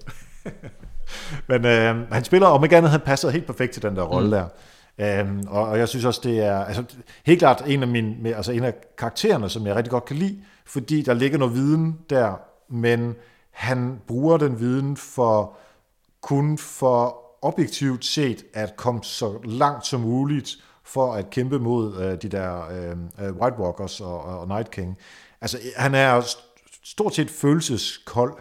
[1.49, 4.27] men øh, han spiller, om ikke andet, han passer helt perfekt til den der rolle
[4.27, 4.31] mm.
[4.31, 4.45] der.
[4.97, 6.83] Øhm, og, og jeg synes også, det er altså,
[7.25, 10.39] helt klart en af, mine, altså en af karaktererne, som jeg rigtig godt kan lide,
[10.65, 12.33] fordi der ligger noget viden der,
[12.69, 13.15] men
[13.51, 15.57] han bruger den viden for
[16.21, 22.21] kun for objektivt set at komme så langt som muligt for at kæmpe mod øh,
[22.21, 24.97] de der øh, øh, White Walkers og, og Night King.
[25.41, 28.33] Altså, han er st- stort set følelseskold,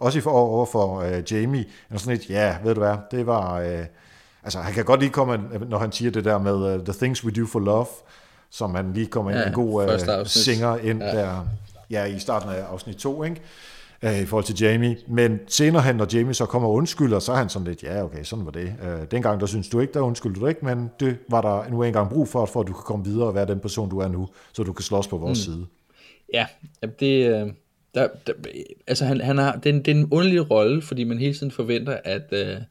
[0.00, 1.64] også i for, over for øh, Jamie.
[1.88, 3.60] Han er sådan lidt, ja, ved du hvad, det var...
[3.60, 3.84] Øh,
[4.42, 7.24] altså, han kan godt lige komme, når han siger det der med uh, The Things
[7.24, 7.86] We Do For Love,
[8.50, 10.44] som han lige kommer ind Ja, en god afsnit.
[10.44, 11.16] singer ind ja.
[11.16, 11.46] der
[11.90, 13.40] ja, i starten af afsnit 2, ikke?
[14.02, 14.96] Øh, i forhold til Jamie.
[15.08, 18.04] Men senere hen, når Jamie så kommer og undskylder, så er han sådan lidt, ja
[18.04, 18.74] okay, sådan var det.
[18.82, 21.82] Øh, dengang, der synes du ikke, der undskyldte du ikke, men det var der nu
[21.82, 24.08] engang brug for, for at du kan komme videre og være den person, du er
[24.08, 25.52] nu, så du kan slås på vores mm.
[25.52, 25.66] side.
[26.34, 26.46] Ja,
[27.00, 27.54] det,
[27.94, 28.32] der, der,
[28.86, 31.34] altså han, han har, det, er en, det er en underlig rolle, fordi man hele
[31.34, 32.62] tiden forventer, at uh,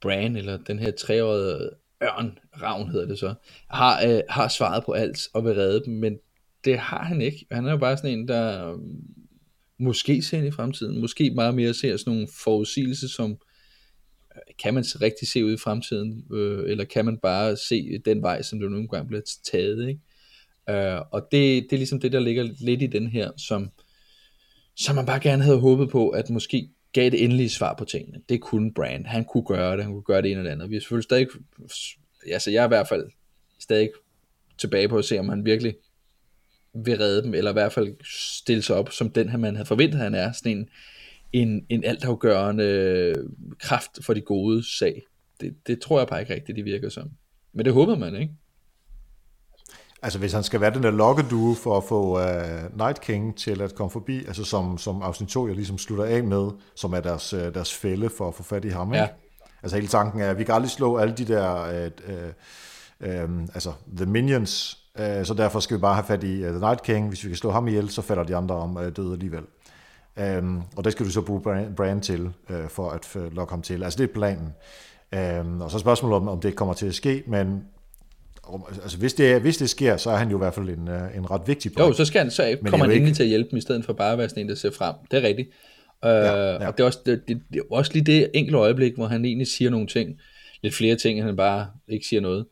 [0.00, 1.70] Bran, eller den her treårige
[2.02, 3.34] ørn, ravn hedder det så,
[3.70, 6.18] har, uh, har svaret på alt og vil redde dem, men
[6.64, 7.46] det har han ikke.
[7.50, 8.96] Han er jo bare sådan en, der um,
[9.78, 14.74] måske ser ind i fremtiden, måske meget mere ser sådan nogle forudsigelser, som øh, kan
[14.74, 18.60] man rigtig se ud i fremtiden, øh, eller kan man bare se den vej, som
[18.60, 19.22] det nogle gange bliver
[19.52, 20.00] taget, ikke?
[20.70, 23.70] Øh, og det, det er ligesom det, der ligger lidt i den her, som,
[24.76, 28.20] som man bare gerne havde håbet på, at måske gav det endelige svar på tingene.
[28.28, 29.06] Det kunne Brand.
[29.06, 29.84] Han kunne gøre det.
[29.84, 30.70] Han kunne gøre det ene eller andet.
[30.70, 31.28] Vi er selvfølgelig stadig...
[32.32, 33.10] Altså, jeg er i hvert fald
[33.58, 33.90] stadig
[34.58, 35.76] tilbage på at se, om han virkelig
[36.74, 37.94] vil redde dem, eller i hvert fald
[38.38, 40.32] stille sig op som den her, man havde forventet, han er.
[40.32, 40.68] Sådan en,
[41.32, 43.14] en, en altafgørende øh,
[43.58, 45.02] kraft for de gode sag.
[45.40, 47.10] Det, det tror jeg bare ikke rigtigt, det virker som.
[47.52, 48.32] Men det håber man, ikke?
[50.04, 53.60] Altså hvis han skal være den der lokkedue for at få uh, Night King til
[53.60, 57.00] at komme forbi, altså som, som afsnit 2 jeg ligesom slutter af med, som er
[57.00, 58.92] deres, uh, deres fælde for at få fat i ham.
[58.92, 59.02] Ikke?
[59.02, 59.08] Ja.
[59.62, 63.42] Altså hele tanken er, at vi kan aldrig slå alle de der, uh, uh, uh,
[63.54, 66.82] altså The Minions, uh, så derfor skal vi bare have fat i uh, The Night
[66.82, 67.08] King.
[67.08, 69.44] Hvis vi kan slå ham ihjel, så falder de andre om uh, døde alligevel.
[70.38, 73.52] Um, og det skal du så bruge Brand, brand til, uh, for at uh, lokke
[73.52, 73.82] ham til.
[73.82, 74.54] Altså det er planen.
[75.40, 77.64] Um, og så spørgsmålet om, om det kommer til at ske, men
[78.82, 81.16] altså hvis det, hvis det sker, så er han jo i hvert fald en, øh,
[81.16, 81.88] en ret vigtig point.
[81.88, 82.96] Jo, så, skal han, så kommer han ikke...
[82.96, 84.70] endelig til at hjælpe dem, i stedet for bare at være sådan en, der ser
[84.70, 84.94] frem.
[85.10, 85.48] Det er rigtigt.
[86.02, 86.66] Uh, ja, ja.
[86.66, 89.24] Og det er, også, det, det, det er også lige det enkelte øjeblik, hvor han
[89.24, 90.20] egentlig siger nogle ting,
[90.62, 92.46] lidt flere ting, end han bare ikke siger noget,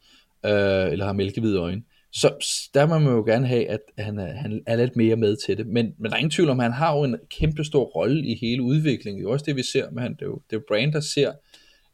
[0.45, 1.83] uh, eller har mælkehvide øjne.
[2.13, 2.33] Så
[2.75, 5.59] der må man jo gerne have, at han er, han er lidt mere med til
[5.59, 5.67] det.
[5.67, 8.27] Men, men der er ingen tvivl om, at han har jo en kæmpe stor rolle
[8.27, 9.19] i hele udviklingen.
[9.19, 10.13] Det er jo også det, vi ser med han.
[10.13, 11.33] Det er jo, det er Brand, der ser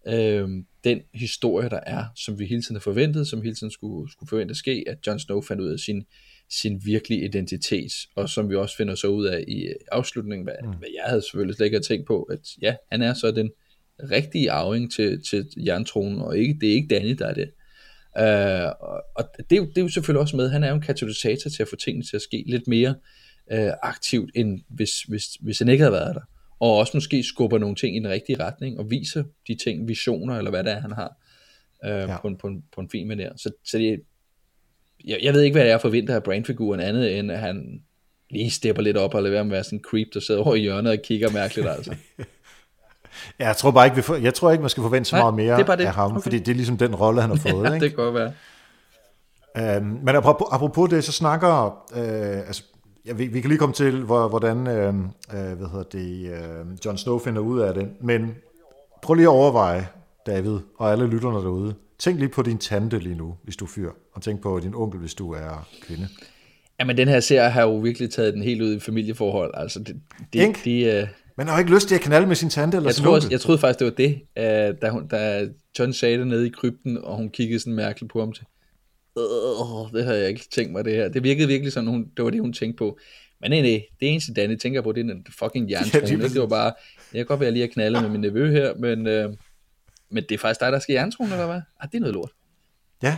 [0.08, 0.48] øh,
[0.88, 4.28] den historie, der er, som vi hele tiden har forventet, som hele tiden skulle, skulle
[4.28, 6.04] forvente at ske, at Jon Snow fandt ud af sin,
[6.50, 10.68] sin virkelige identitet, og som vi også finder så ud af i afslutningen, hvad, mm.
[10.68, 13.50] hvad jeg havde selvfølgelig slet ikke tænkt på, at ja, han er så den
[14.10, 17.50] rigtige arving til, til jerntronen, og ikke, det er ikke Danny, der er det.
[18.20, 20.74] Uh, og, og det, er jo, det er jo selvfølgelig også med, han er jo
[20.74, 22.94] en katalysator til at få tingene til at ske lidt mere
[23.52, 27.58] uh, aktivt, end hvis, hvis, hvis han ikke havde været der og også måske skubber
[27.58, 30.80] nogle ting i den rigtige retning, og viser de ting, visioner, eller hvad det er,
[30.80, 31.16] han har,
[31.84, 32.20] øh, ja.
[32.20, 33.32] på, en, på, en, på en fin manier.
[33.36, 34.00] Så, så det,
[35.04, 37.82] jeg, jeg ved ikke, hvad jeg forventer af brandfiguren, andet end at han
[38.30, 40.40] lige stepper lidt op og lader være med at være sådan en creep, der sidder
[40.40, 41.94] over i hjørnet og kigger mærkeligt, altså.
[43.40, 45.22] ja, jeg tror bare ikke, vi for, jeg tror ikke, man skal forvente så Nej,
[45.22, 45.84] meget mere det er det.
[45.84, 46.22] af ham, okay.
[46.22, 47.64] fordi det er ligesom den rolle, han har fået.
[47.64, 47.84] ja, ikke?
[47.84, 48.32] det kan godt være.
[49.56, 52.62] Øhm, men apropos, apropos det, så snakker, øh, altså
[53.06, 54.94] Ja, vi, vi kan lige komme til, hvor, hvordan øh,
[55.34, 57.88] øh, hvad hedder det, øh, Jon Snow finder ud af det.
[58.00, 58.34] Men
[59.02, 59.86] prøv lige at overveje,
[60.26, 61.74] David, og alle lytterne derude.
[61.98, 63.90] Tænk lige på din tante lige nu, hvis du er fyr.
[64.12, 66.08] Og tænk på din onkel, hvis du er kvinde.
[66.80, 69.50] Jamen, den her serie har jo virkelig taget den helt ud i familieforhold.
[69.54, 69.96] Altså, det,
[70.32, 71.08] det, de, uh...
[71.36, 73.40] Men har ikke lyst til at knalde med sin tante eller jeg sin tror, Jeg
[73.40, 75.46] troede faktisk, det var det, uh, da, hun, da
[75.78, 78.44] John sagde det nede i krypten, og hun kiggede sådan mærkeligt på ham til
[79.18, 81.08] øh, det havde jeg ikke tænkt mig det her.
[81.08, 82.98] Det virkede virkelig sådan, hun, det var det, hun tænkte på.
[83.40, 86.22] Men nej, nej, det eneste Danny tænker på, det er den fucking jerntrone.
[86.22, 86.72] Ja, det var bare,
[87.12, 89.32] jeg kan godt være lige at knalde med min nevø her, men, øh,
[90.10, 91.60] men det er faktisk dig, der skal jerntrone, eller hvad?
[91.80, 92.30] Ah, det er noget lort.
[93.02, 93.16] Ja,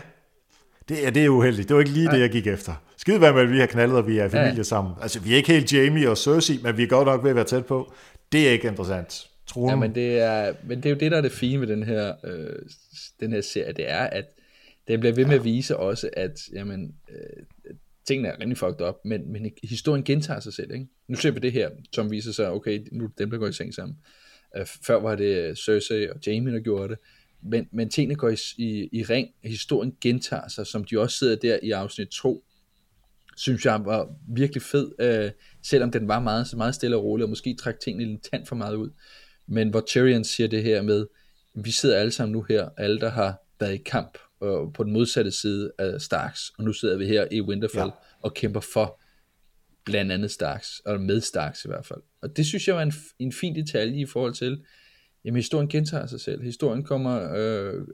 [0.88, 1.68] det er, det er uheldigt.
[1.68, 2.16] Det var ikke lige ja.
[2.16, 2.72] det, jeg gik efter.
[2.96, 4.62] Skide være med, at vi har knaldet, og vi er familie ja.
[4.62, 4.94] sammen.
[5.02, 7.36] Altså, vi er ikke helt Jamie og Cersei, men vi er godt nok ved at
[7.36, 7.92] være tæt på.
[8.32, 9.26] Det er ikke interessant.
[9.46, 9.70] Tronen.
[9.70, 11.82] Ja, men det, er, men det er jo det, der er det fine med den
[11.82, 12.56] her, øh,
[13.20, 14.24] den her serie, det er, at
[14.90, 17.44] det bliver ved med at vise også, at jamen, øh,
[18.07, 20.72] tingene er rimelig fucked up, men, men historien gentager sig selv.
[20.72, 20.87] Ikke?
[21.09, 23.53] Nu ser vi det her, som viser sig, okay, nu er dem, der går i
[23.53, 23.98] seng sammen.
[24.57, 26.98] Øh, før var det Cersei og Jamie, der gjorde det.
[27.42, 29.29] Men, men tingene går i, i, i ring.
[29.44, 32.44] Historien gentager sig, som de også sidder der i afsnit 2.
[33.37, 35.31] Synes jeg var virkelig fed, øh,
[35.62, 38.57] selvom den var meget, meget stille og rolig, og måske trak tingene lidt tand for
[38.57, 38.90] meget ud.
[39.46, 41.07] Men hvor Tyrion siger det her med,
[41.55, 44.92] vi sidder alle sammen nu her, alle der har været i kamp, øh, på den
[44.92, 47.90] modsatte side af Starks, og nu sidder vi her i Winterfell ja.
[48.22, 49.00] og kæmper for
[49.85, 52.00] blandt andet Starks, og med Starks i hvert fald.
[52.22, 54.64] Og det synes jeg var en, en fin detalje i forhold til,
[55.24, 56.42] jamen historien gentager sig selv.
[56.42, 57.87] Historien kommer, øh,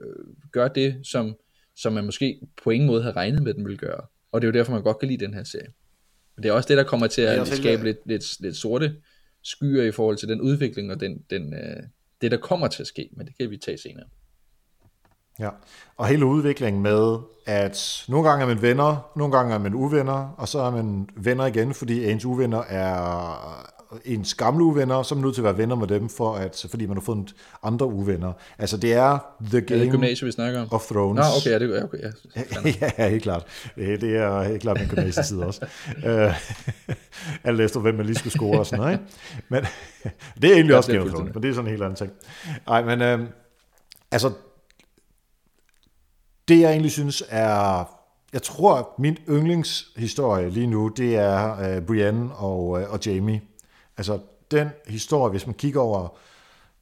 [0.51, 1.35] gør det, som,
[1.75, 4.01] som man måske på ingen måde havde regnet med, den ville gøre.
[4.31, 5.73] Og det er jo derfor, man godt kan lide den her serie.
[6.37, 8.95] Og det er også det, der kommer til at skabe lidt, lidt, lidt sorte
[9.43, 11.83] skyer i forhold til den udvikling og den, den, øh,
[12.21, 13.09] det, der kommer til at ske.
[13.17, 14.05] Men det kan vi tage senere.
[15.39, 15.49] Ja,
[15.97, 20.33] og hele udviklingen med, at nogle gange er man venner, nogle gange er man uvenner,
[20.37, 23.73] og så er man venner igen, fordi ens uvenner er
[24.05, 26.65] ens gamle uvenner, så er man nødt til at være venner med dem, for at,
[26.69, 28.33] fordi man har fundet andre uvenner.
[28.57, 29.17] Altså det er
[29.49, 30.67] The Game det gymnasie, vi snakker om?
[30.71, 31.17] of Thrones.
[31.17, 31.97] Nå, okay, ja, det okay,
[32.81, 32.91] ja.
[32.97, 33.45] ja, helt klart.
[33.75, 35.65] Det er helt klart min gymnasietid også.
[35.97, 36.33] Uh,
[37.49, 38.93] alt efter, hvem man lige skulle score og sådan noget.
[38.93, 39.05] Ikke?
[39.49, 39.63] Men
[40.41, 41.95] det er egentlig ja, også Game of Thrones, men det er sådan en helt anden
[41.95, 42.11] ting.
[42.67, 43.19] Nej, men øh,
[44.11, 44.31] altså,
[46.47, 47.83] det jeg egentlig synes er
[48.33, 53.41] jeg tror, at min yndlingshistorie lige nu, det er uh, Brienne og, uh, og Jamie.
[53.97, 54.19] Altså,
[54.51, 56.07] den historie, hvis man kigger over,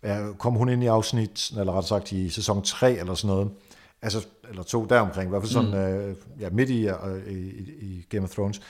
[0.03, 3.51] uh, kom hun ind i afsnit, eller rettere sagt i sæson 3 eller sådan noget,
[4.01, 6.11] altså, eller to deromkring, i hvert fald sådan, mm.
[6.11, 7.49] uh, ja, midt i, uh, i,
[7.81, 8.61] i Game of Thrones.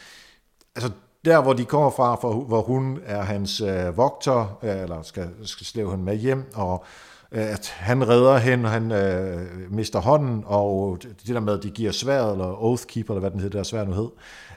[0.76, 0.92] Altså,
[1.26, 5.30] der hvor de kommer fra, for, hvor hun er hans uh, vogter, uh, eller skal,
[5.44, 6.86] skal slæve hende med hjem, og
[7.36, 11.70] at han redder hende, og han øh, mister hånden, og det der med, at de
[11.70, 14.10] giver sværet, eller Oathkeeper, eller hvad den hedder, der svær nu hed,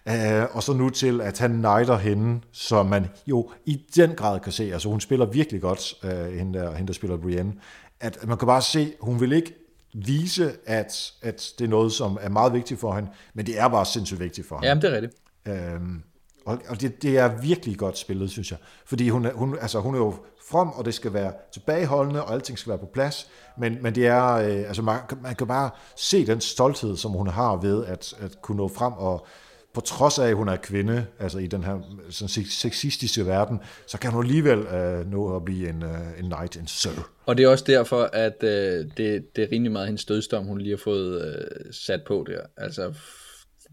[0.08, 4.40] øh, og så nu til, at han nejder hende, som man jo i den grad
[4.40, 7.52] kan se, altså hun spiller virkelig godt, øh, hende, der, hende der spiller Brienne,
[8.00, 9.54] at man kan bare se, hun vil ikke
[9.94, 13.68] vise, at, at det er noget, som er meget vigtigt for hende, men det er
[13.68, 14.68] bare sindssygt vigtigt for hende.
[14.68, 15.14] Jamen, det er rigtigt.
[15.46, 16.02] Øhm,
[16.48, 18.58] og, og det, det er virkelig godt spillet, synes jeg.
[18.87, 20.14] Fordi hun, hun, altså, hun er jo
[20.48, 23.30] from, og det skal være tilbageholdende, og alting skal være på plads.
[23.58, 27.28] Men, men det er, øh, altså man, man kan bare se den stolthed, som hun
[27.28, 29.26] har ved at, at kunne nå frem, og
[29.74, 31.78] på trods af, at hun er kvinde, altså i den her
[32.11, 36.56] sådan sexistiske verden, så kan hun alligevel øh, nå at blive en, øh, en knight,
[36.56, 36.90] en sir.
[37.26, 40.58] Og det er også derfor, at øh, det, det er rimelig meget hendes dødsdom, hun
[40.58, 42.40] lige har fået øh, sat på der.
[42.56, 42.94] Altså,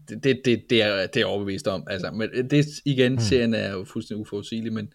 [0.08, 1.86] det, det, det, er, det er overbevist om.
[1.90, 3.20] Altså, men det igen, hmm.
[3.20, 4.92] serien er jo fuldstændig uforudsigelig, men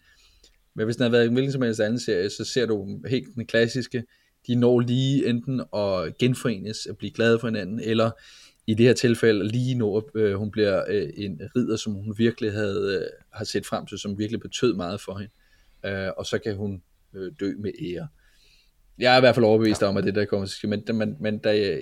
[0.74, 3.34] men hvis den har været en hvilken som helst anden serie, så ser du helt
[3.34, 4.04] den klassiske,
[4.46, 8.10] de når lige enten at genforenes, at blive glade for hinanden, eller
[8.66, 12.52] i det her tilfælde lige når øh, hun bliver øh, en ridder, som hun virkelig
[12.52, 15.32] havde øh, har set frem til, som virkelig betød meget for hende.
[15.86, 16.82] Øh, og så kan hun
[17.14, 18.08] øh, dø med ære.
[18.98, 19.86] Jeg er i hvert fald overbevist ja.
[19.86, 21.78] om, at det der kommer til at ske, men, men, men der,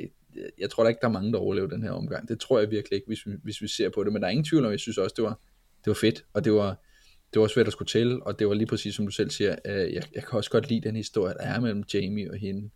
[0.58, 2.28] jeg, tror da ikke, der er mange, der overlever den her omgang.
[2.28, 4.12] Det tror jeg virkelig ikke, hvis vi, hvis vi ser på det.
[4.12, 5.40] Men der er ingen tvivl om, jeg synes også, det var,
[5.84, 6.76] det var fedt, og det var,
[7.34, 9.56] det var svært at skulle til, og det var lige præcis som du selv siger,
[9.64, 12.70] øh, jeg, jeg kan også godt lide den historie, der er mellem Jamie og hende.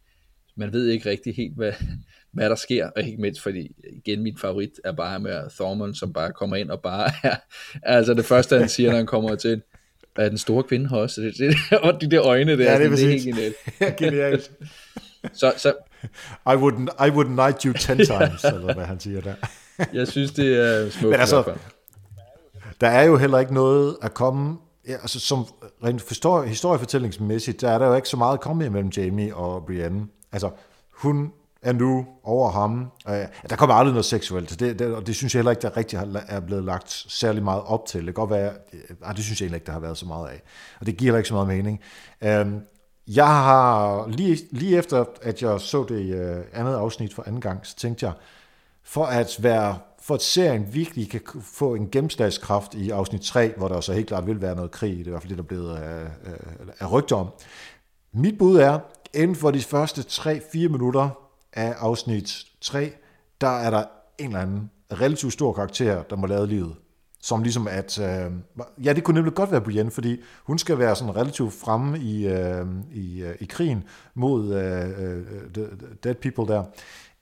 [0.57, 1.73] Man ved ikke rigtig helt, hvad,
[2.33, 6.13] hvad der sker, og ikke mindst, fordi igen, min favorit er bare med Thormund, som
[6.13, 7.37] bare kommer ind og bare er,
[7.83, 9.63] altså det første, han siger, når han kommer til,
[10.17, 12.87] er den store kvinde her også, det, det, og de der øjne der, ja, det,
[12.87, 13.57] er, det er helt genialt.
[13.99, 14.53] genialt.
[15.33, 15.75] så, så,
[16.53, 19.35] I wouldn't, I wouldn't knight you ten times, eller hvad han siger der.
[19.93, 21.55] jeg synes, det er smukt Men altså,
[22.81, 24.57] der er jo heller ikke noget at komme,
[24.89, 25.47] ja, altså som
[25.85, 29.67] rent forstår, historiefortællingsmæssigt, der er der jo ikke så meget at komme imellem Jamie og
[29.67, 30.07] Brienne.
[30.33, 30.51] Altså,
[30.93, 32.91] hun er nu over ham.
[33.51, 35.99] Der kommer aldrig noget seksuelt, det, det, og det synes jeg heller ikke, der rigtig
[36.29, 37.99] er blevet lagt særlig meget op til.
[37.99, 40.29] Det kan godt være, øh, det synes jeg egentlig ikke, der har været så meget
[40.29, 40.43] af.
[40.81, 41.81] Og det giver heller ikke så meget mening.
[42.23, 42.47] Øh,
[43.09, 47.67] jeg har, lige, lige efter at jeg så det øh, andet afsnit for anden gang,
[47.67, 48.15] så tænkte jeg,
[48.83, 53.69] for at være for at serien virkelig kan få en gennemslagskraft i afsnit 3, hvor
[53.69, 55.45] der så helt klart vil være noget krig, det er i hvert fald det, der
[55.45, 56.07] er blevet af,
[56.81, 57.29] af, rygter om.
[58.13, 58.79] Mit bud er,
[59.15, 61.11] inden for de første 3-4 minutter
[61.53, 62.93] af afsnit 3,
[63.41, 63.85] der er der
[64.19, 66.77] en eller anden relativt stor karakter, der må lade livet.
[67.25, 68.33] Som ligesom at, øh,
[68.85, 72.27] ja, det kunne nemlig godt være Brienne, fordi hun skal være sådan relativt fremme i,
[72.27, 73.85] øh, i, øh, i krigen
[74.15, 75.67] mod øh, øh,
[76.05, 76.65] dead people der.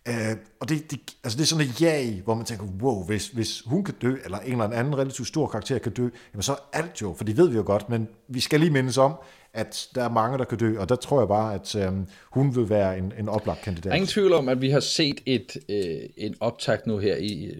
[0.08, 3.28] Øh, og det, det, altså det er sådan et ja hvor man tænker, wow, hvis,
[3.28, 6.52] hvis hun kan dø, eller en eller anden relativt stor karakter kan dø, jamen så
[6.52, 9.14] er alt jo, for det ved vi jo godt, men vi skal lige mindes om,
[9.54, 11.92] at der er mange, der kan dø, og der tror jeg bare, at øh,
[12.30, 13.84] hun vil være en, en oplagt kandidat.
[13.84, 17.16] Der er ingen tvivl om, at vi har set et, øh, en optakt nu her
[17.16, 17.50] i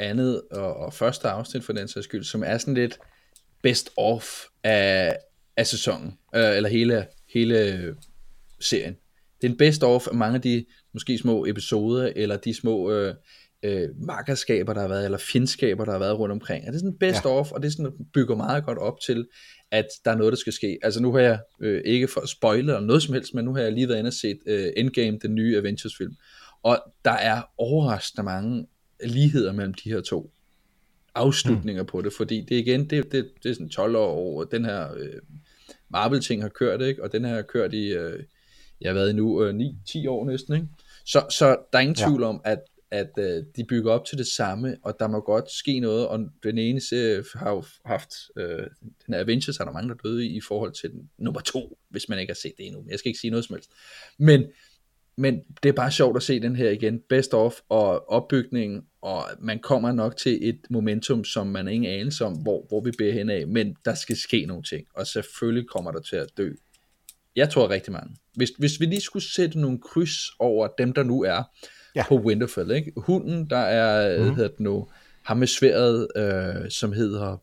[0.00, 2.98] andet og, og første afsnit for den sags skyld, som er sådan lidt
[3.62, 5.16] best of af,
[5.56, 7.80] af sæsonen, øh, eller hele, hele
[8.60, 8.96] serien.
[9.40, 12.90] Det er en best of af mange af de måske små episoder, eller de små
[12.90, 13.14] øh,
[13.62, 16.66] øh, makkerskaber, der har været, eller fjendskaber, der har været rundt omkring.
[16.66, 17.30] Er det sådan best ja.
[17.30, 19.26] of, og det sådan bygger meget godt op til,
[19.70, 20.78] at der er noget, der skal ske.
[20.82, 23.54] Altså nu har jeg øh, ikke for at spoile eller noget som helst, men nu
[23.54, 26.12] har jeg lige været inde og set øh, Endgame, den nye Avengers-film.
[26.62, 28.66] Og der er overraskende mange
[29.04, 30.30] ligheder mellem de her to
[31.14, 31.86] afslutninger mm.
[31.86, 34.94] på det, fordi det igen, det, det, det er sådan 12 år over, den her
[34.96, 35.20] øh,
[35.88, 37.02] Marvel-ting har kørt, ikke?
[37.02, 38.22] og den her har kørt i, øh,
[38.80, 39.54] jeg har været nu øh,
[39.88, 40.66] 9-10 år næsten, ikke?
[41.06, 42.28] Så, så der er ingen tvivl ja.
[42.28, 42.60] om, at,
[42.90, 46.28] at øh, de bygger op til det samme, og der må godt ske noget, og
[46.42, 48.66] den ene serie har jo haft, øh,
[49.06, 51.78] den her Avengers har der mange, der døde i, i forhold til den, nummer to,
[51.88, 52.84] hvis man ikke har set det endnu.
[52.88, 53.70] Jeg skal ikke sige noget som helst.
[54.18, 54.44] Men,
[55.16, 59.24] men det er bare sjovt at se den her igen, best of, og opbygningen, og
[59.38, 63.12] man kommer nok til et momentum, som man ingen anelse om, hvor, hvor vi beder
[63.12, 66.50] hen af, men der skal ske nogle ting, og selvfølgelig kommer der til at dø.
[67.36, 68.16] Jeg tror rigtig mange.
[68.36, 71.42] Hvis, hvis vi lige skulle sætte nogle kryds over dem, der nu er
[71.96, 72.04] ja.
[72.08, 72.92] På Winterfell, ikke?
[72.96, 74.34] hunden, der er, mm.
[74.34, 74.88] hedder det nu,
[75.22, 77.40] ham med sværet, øh, som hedder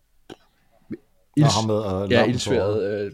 [1.41, 3.11] Og ham med og ja, ildsværet, øh,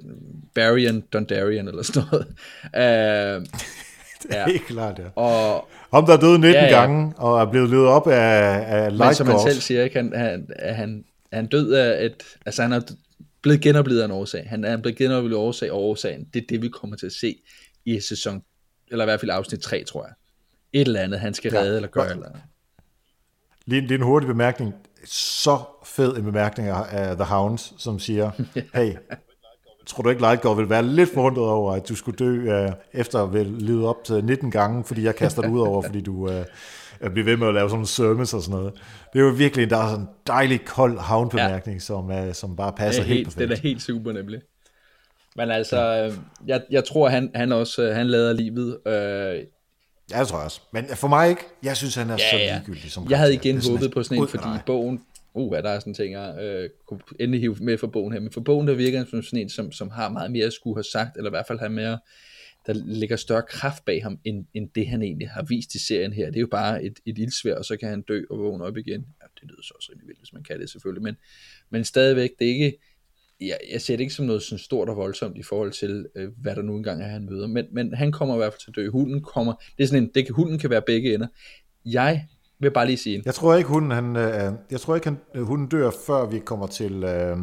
[0.56, 2.28] Barian Dondarrion eller sådan noget.
[3.40, 3.46] Øh,
[4.32, 4.40] Ja.
[4.40, 4.46] ja.
[4.46, 5.22] Helt klart, ja.
[5.22, 8.64] og Ham, der er døde 19 Ja, ja, gange, og er blevet ledet op af,
[8.68, 12.24] af Men Light som han selv siger, ikke, han, han, han, han død af et,
[12.46, 12.82] altså han er
[13.42, 14.46] blevet genoplevet af en årsag.
[14.50, 17.12] Han er blevet genoplevet af årsag, og årsagen, det er det, vi kommer til at
[17.12, 17.36] se
[17.86, 18.42] i sæson,
[18.92, 20.14] eller i hvert fald afsnit 3, tror jeg.
[20.74, 21.60] Et eller andet, han skal Ja.
[21.60, 22.12] redde eller gøre.
[22.12, 22.30] Eller.
[23.66, 24.74] Lige, lige en hurtig bemærkning.
[25.06, 28.32] Så fed en bemærkning af The Hounds, som siger,
[28.76, 28.92] hey,
[29.86, 33.24] tror du ikke Lightgård vil være lidt forundret over, at du skulle dø uh, efter
[33.24, 36.14] at have levet op til 19 gange, fordi jeg kaster dig ud over, fordi du
[36.14, 38.74] uh, bliver ved med at lave sådan en service og sådan noget.
[39.14, 41.80] Det er jo virkelig, der er sådan en dejlig kold hound-bemærkning, ja.
[41.80, 43.50] som, uh, som bare passer er, helt, helt, perfekt.
[43.50, 44.42] det er helt super nemlig.
[45.36, 46.18] Men altså, øh,
[46.48, 48.78] jeg, jeg tror, han, han også øh, han lader livet.
[48.88, 49.46] Øh,
[50.12, 50.62] Ja, det tror jeg også.
[50.74, 52.54] Men for mig ikke, jeg synes, han er så ja, ja.
[52.54, 55.02] ligegyldig som Jeg havde igen håbet på sådan en, fordi bogen,
[55.34, 58.20] uh, der er sådan en ting, jeg øh, kunne endelig hive med for bogen her,
[58.20, 60.54] men for bogen, der virker han som sådan en, som, som har meget mere at
[60.54, 62.00] skulle have sagt, eller i hvert fald have mere,
[62.66, 66.14] der ligger større kraft bag ham, end, end det han egentlig har vist i serien
[66.14, 66.26] her.
[66.26, 68.78] Det er jo bare et, et ildsvær, og så kan han dø og vågne op
[68.78, 69.06] igen.
[69.22, 71.16] Ja, det lyder så også rimelig vildt, hvis man kan det selvfølgelig, men,
[71.70, 72.78] men stadigvæk, det er ikke,
[73.42, 76.30] jeg, jeg ser det ikke som noget sådan stort og voldsomt i forhold til, øh,
[76.42, 77.48] hvad der nu engang er, han møder.
[77.48, 78.90] Men, men han kommer i hvert fald til at dø.
[78.90, 81.28] Hunden kommer, det er sådan en, det kan, hunden kan være begge ender.
[81.86, 82.28] Jeg
[82.60, 85.44] vil bare lige sige, Jeg tror ikke, hunden, han, øh, jeg tror ikke, han, øh,
[85.44, 87.38] hunden dør, før vi kommer til øh,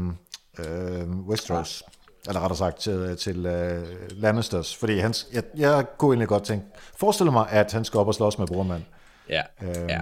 [0.59, 1.83] øh, Westeros.
[2.29, 4.77] Eller rettere sagt til, til øh, Lannisters.
[4.77, 6.67] Fordi han, jeg, jeg kunne egentlig godt tænke,
[6.99, 8.83] forestille mig, at han skal op og slås med brormand.
[9.29, 10.01] Ja, Øhm, ja.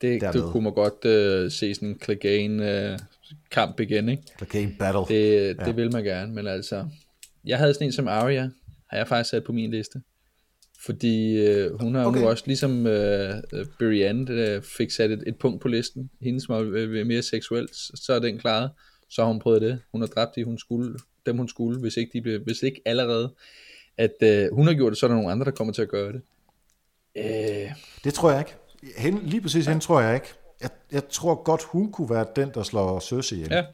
[0.00, 0.42] Det, dernede.
[0.44, 2.98] du kunne man godt øh, se sådan en Clegane øh,
[3.50, 4.22] kamp igen, ikke?
[4.54, 5.00] En battle.
[5.16, 6.86] Det, det vil man gerne, men altså,
[7.44, 8.48] jeg havde sådan en som Arya,
[8.90, 10.02] har jeg faktisk sat på min liste.
[10.86, 12.20] Fordi øh, hun har okay.
[12.20, 16.48] Nu også, ligesom øh, øh, Brienne øh, fik sat et, et punkt på listen, hendes
[16.48, 18.70] var øh, mere seksuelt, så er den klaret.
[19.10, 19.80] Så har hun prøvet det.
[19.92, 20.94] Hun har dræbt de, hun skulle,
[21.26, 23.34] dem hun skulle, hvis ikke, de blev, hvis ikke allerede.
[23.98, 25.88] At øh, hun har gjort det, så er der nogle andre, der kommer til at
[25.88, 26.22] gøre det.
[27.16, 27.72] Øh,
[28.04, 28.54] Det tror jeg ikke.
[28.96, 30.26] Hende, lige præcis hende tror jeg ikke.
[30.62, 33.52] Jeg, jeg tror godt, hun kunne være den, der slår Cersei ihjel.
[33.52, 33.64] ja,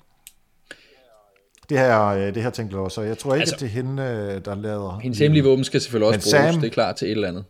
[1.68, 3.00] Det her, øh, det her tænkte jeg også.
[3.02, 4.98] Jeg tror ikke, Altså- at det er hende, øh, der lader...
[4.98, 7.44] hendes hemmelige våben skal selvfølgelig også bruges, Sam- det er klar til et eller andet.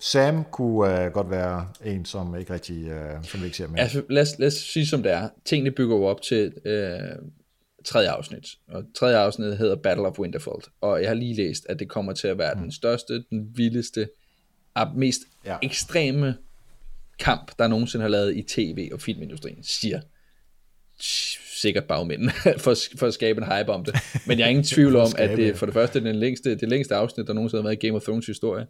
[0.00, 3.78] Sam kunne uh, godt være en, som ikke rigtig, uh, som vi ikke ser med.
[3.78, 5.28] Altså, lad os, lad os sige som det er.
[5.44, 6.98] Tingene bygger jo op til øh,
[7.84, 8.46] tredje afsnit.
[8.68, 10.56] Og tredje afsnit hedder Battle of Winterfell.
[10.80, 12.60] Og jeg har lige læst, at det kommer til at være mm.
[12.60, 14.08] den største, den vildeste,
[14.74, 15.20] og mest.
[15.44, 15.56] Ja.
[15.62, 16.36] ekstreme
[17.18, 20.00] kamp, der nogensinde har lavet i tv- og filmindustrien, siger
[21.56, 22.32] sikkert bagmændene,
[22.64, 23.94] for, for at skabe en hype om det.
[24.26, 26.68] Men jeg er ingen tvivl om, at det for det første er den længste, det
[26.68, 28.66] længste afsnit, der nogensinde har været i Game of Thrones historie.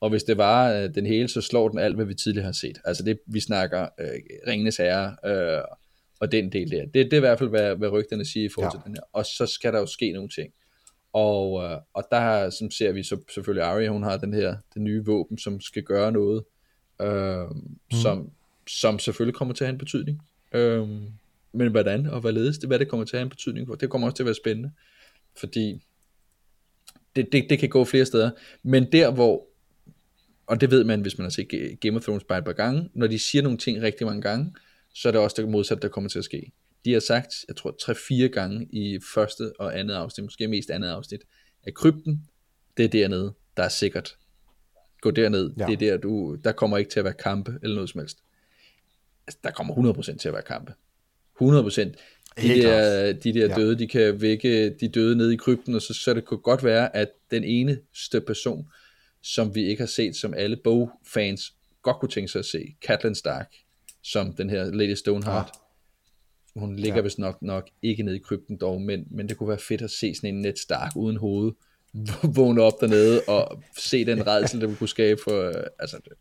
[0.00, 2.52] Og hvis det var øh, den hele, så slår den alt, hvad vi tidligere har
[2.52, 2.78] set.
[2.84, 4.08] Altså det, vi snakker øh,
[4.46, 5.62] Ringenes Herre øh,
[6.20, 6.82] og den del der.
[6.82, 8.72] Det, det er i hvert fald, hvad, hvad rygterne siger i forhold.
[8.74, 8.78] Ja.
[8.78, 9.02] til den her.
[9.12, 10.52] Og så skal der jo ske nogle ting.
[11.12, 14.84] Og, øh, og der som ser vi så selvfølgelig Arya, hun har den her, den
[14.84, 16.44] nye våben, som skal gøre noget,
[17.02, 17.78] øh, mm.
[17.92, 18.30] som,
[18.68, 20.22] som selvfølgelig kommer til at have en betydning.
[20.52, 20.88] Øh,
[21.56, 23.90] men hvordan og hvorledes, det, hvad det kommer til at have en betydning for, det
[23.90, 24.70] kommer også til at være spændende.
[25.36, 25.82] Fordi
[27.16, 28.30] det, det, det kan gå flere steder.
[28.62, 29.46] Men der hvor,
[30.46, 32.52] og det ved man, hvis man har set Ga- Game of Thrones bare et par
[32.52, 34.54] gange, når de siger nogle ting rigtig mange gange,
[34.94, 36.52] så er det også det modsatte, der kommer til at ske.
[36.84, 37.76] De har sagt, jeg tror
[38.24, 41.20] 3-4 gange i første og andet afsnit, måske mest andet afsnit,
[41.64, 42.28] at krypten,
[42.76, 44.16] det er dernede, der er sikkert.
[45.00, 45.50] Gå derned.
[45.58, 45.66] Ja.
[45.66, 48.18] det er der, du, der kommer ikke til at være kampe eller noget som helst.
[49.26, 50.74] Altså, der kommer 100% til at være kampe.
[51.42, 51.80] 100%.
[52.36, 53.54] De Helt der, de der Ja.
[53.54, 56.64] døde, de kan vække de døde nede i krypten, og så, så det kunne godt
[56.64, 58.68] være, at den eneste person,
[59.22, 63.14] som vi ikke har set, som alle bogfans godt kunne tænke sig at se, Catelyn
[63.14, 63.54] Stark,
[64.02, 65.50] som den her Lady Stoneheart,
[66.56, 66.60] ja.
[66.60, 66.96] hun ligger ja.
[66.96, 67.02] Ja.
[67.02, 69.90] vist nok, nok ikke nede i krypten dog, men, men det kunne være fedt at
[69.90, 71.52] se sådan en Ned Stark uden hoved,
[72.36, 76.12] vågne op dernede og se den redsel, der kunne skabe for, øh, altså det,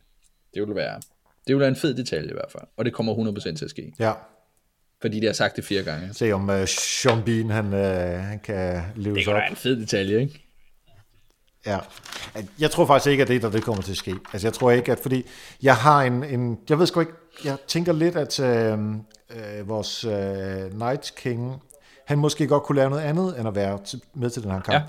[0.53, 0.95] det ville være,
[1.47, 3.69] det ville være en fed detalje i hvert fald, og det kommer 100% til at
[3.71, 4.13] ske, Ja,
[5.01, 6.13] fordi de har sagt det fire gange.
[6.13, 7.79] se om uh, Sean Bean, han, uh,
[8.25, 9.37] han kan leve Det sig op.
[9.37, 10.41] være en fed detalje, ikke?
[11.65, 11.79] Ja.
[12.59, 14.15] Jeg tror faktisk ikke, at det er, der det kommer til at ske.
[14.33, 15.25] Altså, jeg tror ikke, at fordi
[15.61, 17.11] jeg har en, en jeg ved sgu ikke,
[17.45, 18.79] jeg tænker lidt, at øh,
[19.29, 21.61] øh, vores øh, Night King,
[22.05, 24.61] han måske godt kunne lave noget andet, end at være til, med til den her
[24.61, 24.75] kamp.
[24.75, 24.81] Ja.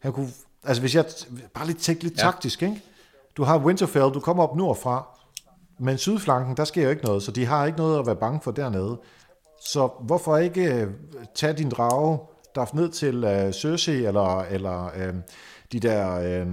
[0.00, 0.28] Han kunne,
[0.64, 1.04] altså hvis jeg
[1.54, 2.22] bare lige tænker lidt ja.
[2.22, 2.82] taktisk, ikke?
[3.36, 5.06] Du har Winterfell, du kommer op nordfra,
[5.78, 8.40] men sydflanken, der sker jo ikke noget, så de har ikke noget at være bange
[8.44, 8.98] for dernede.
[9.60, 10.88] Så hvorfor ikke øh,
[11.34, 12.18] tage din drage,
[12.54, 15.14] der ned til øh, Cersei, eller, eller øh,
[15.72, 16.20] de der...
[16.20, 16.46] Øh,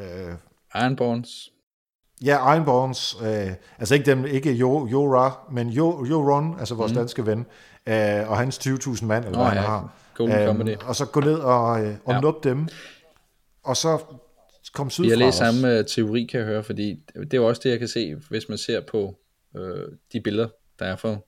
[0.00, 0.34] øh,
[0.74, 1.52] Ironborns.
[2.24, 6.98] Ja, Ironborns, øh, altså ikke dem, ikke jo, Jora, men jo, Joron, altså vores mm.
[6.98, 7.38] danske ven,
[7.86, 9.96] øh, og hans 20.000 mand, eller Nå, hvad ja, han har.
[10.14, 10.76] Golden Company.
[10.76, 12.20] og så gå ned og, øh, og Ja.
[12.20, 12.68] nuppe dem,
[13.64, 13.98] og så
[14.74, 15.38] kom har læst også.
[15.38, 16.98] samme uh, teori, kan jeg høre, fordi
[17.30, 19.18] det er også det, jeg kan se, hvis man ser på
[19.56, 19.82] øh,
[20.12, 21.18] de billeder, der er uh,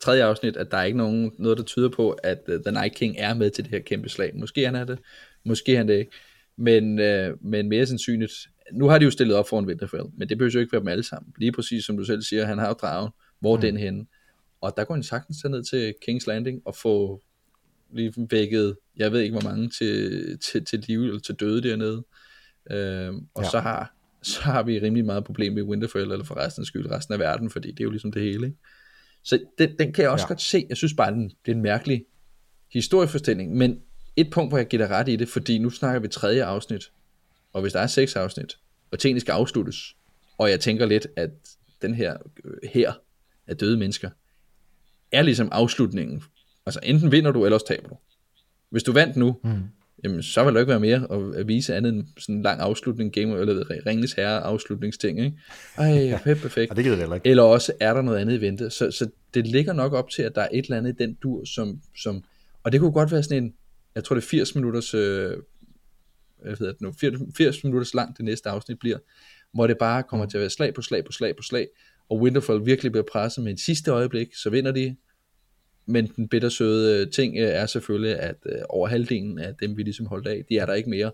[0.00, 2.94] tredje afsnit, at der er ikke nogen, noget, der tyder på, at uh, The Night
[2.94, 4.32] King er med til det her kæmpe slag.
[4.34, 4.98] Måske han er det,
[5.44, 6.12] måske er han det ikke.
[6.56, 8.32] Men, øh, men mere sandsynligt,
[8.72, 10.80] nu har de jo stillet op for en Winterfell, men det behøver jo ikke være
[10.80, 11.32] dem alle sammen.
[11.38, 13.10] Lige præcis som du selv siger, han har jo dragen.
[13.40, 14.06] Hvor er den henne?
[14.60, 17.22] Og der går han sagtens ned til King's Landing og få
[17.92, 22.04] lige vækket, jeg ved ikke hvor mange til, til, til liv eller til døde dernede.
[22.70, 23.42] Øhm, og.
[23.42, 23.50] Ja.
[23.50, 26.90] så, har, så har vi rimelig meget problem med Winterfell, eller for resten af skyld
[26.90, 28.46] resten af verden, fordi det er jo ligesom det hele.
[28.46, 28.58] Ikke?
[29.26, 30.28] Så den, den kan jeg også ja.
[30.28, 30.66] Godt se.
[30.68, 32.04] Jeg synes bare, den, det er en mærkelig
[32.72, 33.80] historiefortælling, men
[34.16, 36.90] et punkt, hvor jeg giver dig ret i det, fordi nu snakker vi tredje afsnit,
[37.52, 38.58] og hvis der er seks afsnit,
[38.90, 39.96] og tingene skal afsluttes,
[40.38, 41.30] og jeg tænker lidt, at
[41.82, 42.92] den her øh, her
[43.46, 44.10] af døde mennesker,
[45.12, 46.22] er ligesom afslutningen.
[46.66, 47.96] Altså enten vinder du, eller også taber du.
[48.70, 49.62] Hvis du vandt nu, mm.
[50.04, 53.12] Jamen, så vil der ikke være mere at, vise andet end sådan en lang afslutning,
[53.12, 55.38] game, eller ved, Ringens Herre afslutningsting, ikke?
[55.78, 56.70] Ej, perfekt.
[56.70, 57.28] Og det gider heller ikke.
[57.28, 58.70] Eller også er der noget andet i vente.
[58.70, 61.14] Så, så det ligger nok op til, at der er et eller andet i den
[61.14, 62.24] dur, som, som
[62.66, 63.54] og det kunne godt være sådan en,
[63.94, 65.30] jeg tror det er 80 minutters, øh,
[66.42, 68.98] hvad hedder det nu, 80, 80 minutters langt det næste afsnit bliver,
[69.52, 71.68] hvor det bare kommer til at være slag på slag på slag på slag,
[72.08, 74.96] og Winterfell virkelig bliver presset med en sidste øjeblik, så vinder de,
[75.86, 79.82] men den bittersøde øh, ting øh, er selvfølgelig, at øh, over halvdelen af dem, vi
[79.82, 81.12] ligesom holdt af, de er der ikke mere,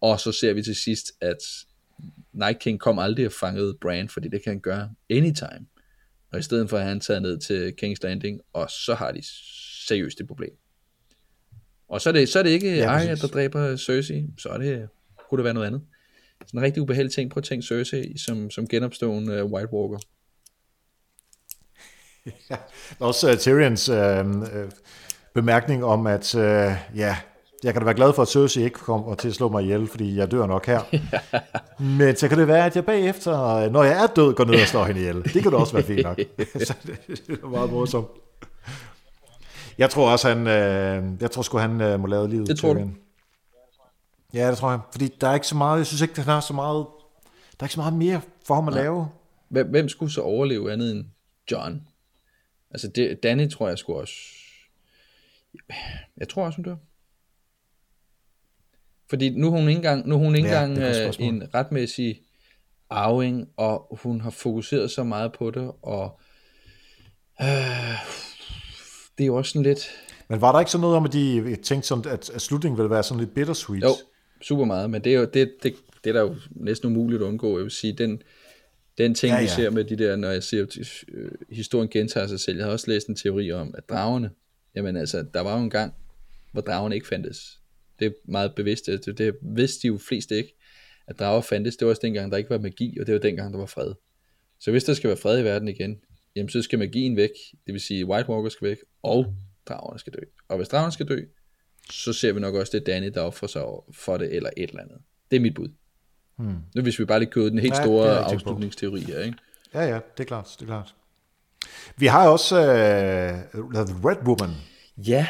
[0.00, 1.36] og så ser vi til sidst, at
[2.32, 5.66] Night King kom aldrig og fangede Bran, fordi det kan han gøre anytime.
[6.32, 9.20] Og i stedet for at han taget ned til King's Landing, og så har de
[9.86, 10.52] seriøst et problem.
[11.88, 14.58] Og så er det, så er det ikke Ja, Arya, der dræber Cersei, så er
[14.58, 14.88] det,
[15.28, 15.82] kunne det være noget andet.
[16.46, 17.30] Sådan en rigtig ubehagelig ting.
[17.30, 19.98] Prøv at tænke Cersei som, som genopstående White Walker.
[23.00, 24.46] Også uh, Tyrions uh, uh,
[25.34, 26.42] bemærkning om, at uh,
[26.98, 27.16] ja,
[27.64, 29.88] jeg kan da være glad for, at Cersei ikke kommer til at slå mig ihjel,
[29.88, 30.80] fordi jeg dør nok her.
[31.98, 34.54] Men så kan det være, at jeg bagefter, øh, når jeg er død, går ned
[34.62, 35.24] og slår hende ihjel.
[35.24, 36.18] Det kan da også være fint nok.
[36.66, 38.06] så det, det er meget morsomt.
[39.78, 42.48] Jeg tror også, han, øh, jeg tror sgu, han øh, må lade livet.
[42.48, 42.90] Det tror du?
[44.34, 44.80] Ja, det tror jeg.
[44.92, 46.86] Fordi der er ikke så meget, jeg synes ikke, han har så meget,
[47.60, 49.08] der er ikke så meget mere for ham at lave.
[49.48, 51.04] Hvem, hvem skulle så overleve andet end
[51.50, 51.82] John?
[52.72, 54.14] Altså, det, Danny tror jeg skulle også...
[56.16, 56.76] Jeg tror også, hun dør.
[59.10, 62.22] Fordi nu er hun ikke engang, nu er hun ikke Ja, engang øh, en retmæssig
[62.90, 66.20] arving, og hun har fokuseret så meget på det, og
[67.40, 67.46] øh,
[69.18, 69.90] det er jo også sådan lidt,
[70.28, 72.90] Men var der ikke sådan noget om, at de tænkte, sådan, at, at slutningen ville
[72.90, 73.82] være sådan lidt bittersweet?
[73.82, 73.88] Jo,
[74.42, 77.26] super meget, men det er jo det, det, det er der jo næsten umuligt at
[77.26, 77.56] undgå.
[77.56, 78.22] Jeg vil sige, den,
[78.98, 80.76] den ting, ja, Ja, vi ser med de der, når jeg siger, at
[81.08, 82.56] øh, historien gentager sig selv.
[82.56, 84.30] Jeg har også læst en teori om, at dragerne,
[84.74, 85.94] jamen altså, der var jo en gang,
[86.52, 87.60] hvor dragerne ikke fandtes.
[87.98, 90.56] Det er meget bevidst, det, det vidste de jo flest ikke,
[91.06, 91.76] at drager fandtes.
[91.76, 93.94] Det var også dengang, der ikke var magi, og det var dengang, der var fred.
[94.60, 96.00] Så hvis der skal være fred i verden igen,
[96.36, 97.30] jamen så skal magien væk,
[97.66, 99.34] det vil sige White Walker skal væk, og
[99.68, 100.20] dragerne skal dø.
[100.48, 101.20] Og hvis dragerne skal dø,
[101.90, 103.62] så ser vi nok også, det Danny, der offrer sig
[103.92, 104.98] for det, eller et eller andet.
[105.30, 105.68] Det er mit bud.
[106.42, 106.56] Hmm.
[106.74, 109.38] Nu hvis vi bare lige kører den helt Ja, store afslutningsteori her, ikke?
[109.74, 110.94] Ja, ja, det er klart, det er klart.
[111.96, 114.50] Vi har også uh, The Red Woman.
[114.96, 115.26] Ja,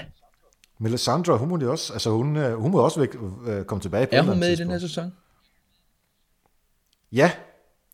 [0.78, 4.06] Melisandre, hun må jo også, altså hun, øh, hun må også væk, uh, komme tilbage
[4.06, 4.90] på er hun med i andet den her tidspunkt.
[4.90, 5.12] sæson?
[7.12, 7.32] Ja,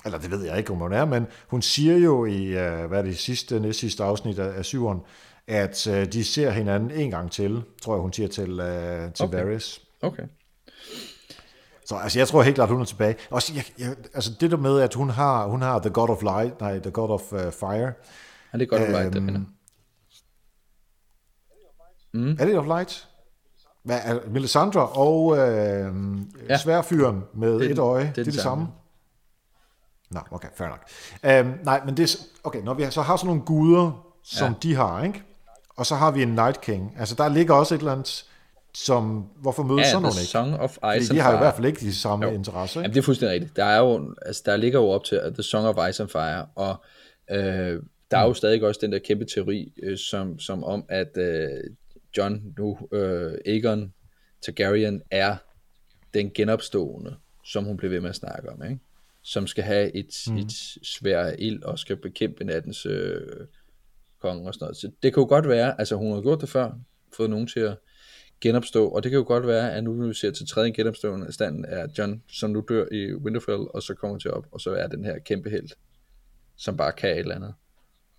[0.04, 2.98] eller det ved jeg ikke, om hun er, men hun siger jo i, uh, hvad
[2.98, 5.00] er det, sidste, næst sidste afsnit af, af syveren,
[5.46, 9.24] at uh, de ser hinanden en gang til, tror jeg, hun siger til, uh, til
[9.24, 9.38] okay.
[9.38, 9.80] Varys.
[10.02, 10.22] Okay.
[11.88, 13.16] Så altså, jeg tror helt klart, hun er tilbage.
[13.30, 16.22] Også, jeg, jeg, altså det der med, at hun har, hun har The God of
[16.22, 17.92] Light, nej, The God of uh, Fire.
[18.52, 19.40] Ja, det er godt, at øhm, der vinder.
[22.12, 22.36] Mm.
[22.40, 23.08] Er det of Light?
[23.82, 25.94] Hvad, er Melisandre og øh,
[26.48, 26.56] Ja.
[26.56, 28.68] sværfyren med Det et øje, det er det er det samme.
[30.10, 30.88] Nå, okay, fair nok.
[31.24, 34.58] Øhm, nej, men det er, okay, når vi så har sådan nogle guder, som ja.
[34.62, 35.22] de har, ikke?
[35.76, 36.94] Og så har vi en Night King.
[36.98, 38.27] Altså, der ligger også et eller andet,
[38.84, 40.30] som, hvorfor mødes Ja, sådan nogle ikke?
[40.30, 41.44] Song of Ice Fordi de har jo i Fire.
[41.44, 42.32] hvert fald ikke de samme Jo.
[42.32, 42.84] interesser, ikke?
[42.84, 43.56] Jamen, det er fuldstændig rigtigt.
[43.56, 46.46] Der, er jo, altså, der ligger jo op til The Song of Ice and Fire,
[46.54, 46.84] og
[47.30, 51.16] øh, der er jo stadig også den der kæmpe teori, øh, som, som om, at
[51.16, 51.48] øh,
[52.16, 53.92] John nu, øh, Aegon
[54.42, 55.36] Targaryen, er
[56.14, 58.62] den genopstående, som hun blev ved med at snakke om.
[58.62, 58.78] Ikke?
[59.22, 60.36] som skal have et, mm.
[60.36, 60.52] et
[60.82, 63.46] svær ild og skal bekæmpe nattens øh,
[64.20, 64.76] konge og sådan noget.
[64.76, 66.72] Så det jo godt være, altså hun har gjort det før,
[67.16, 67.76] fået nogen til at
[68.40, 71.32] genopstå, og det kan jo godt være, at nu når vi ser til tredje genopstående
[71.32, 74.70] stand, er John, som nu dør i Winterfell, og så kommer til op, og så
[74.70, 75.68] er den her kæmpe held,
[76.56, 77.54] som bare kan et eller andet,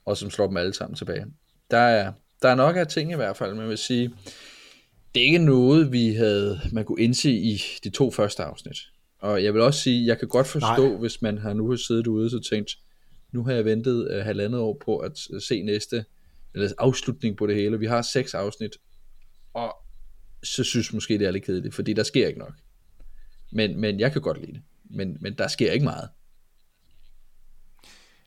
[0.05, 1.25] og som slår dem alle sammen tilbage.
[1.71, 4.13] Der er, der er nok af ting i hvert fald, jeg vil sige,
[5.15, 8.77] det er ikke noget, vi havde, man kunne indse i de to første afsnit.
[9.21, 10.99] Og jeg vil også sige, jeg kan godt forstå, Nej.
[10.99, 12.71] hvis man har nu har siddet ude og tænkt,
[13.31, 15.11] nu har jeg ventet uh, halvandet år på at
[15.47, 16.05] se næste,
[16.53, 17.79] eller afslutning på det hele.
[17.79, 18.71] Vi har seks afsnit,
[19.53, 19.75] og
[20.43, 22.53] så synes måske, det er lidt kedeligt, fordi der sker ikke nok.
[23.51, 24.61] Men, men jeg kan godt lide det.
[24.89, 26.09] Men, men der sker ikke meget.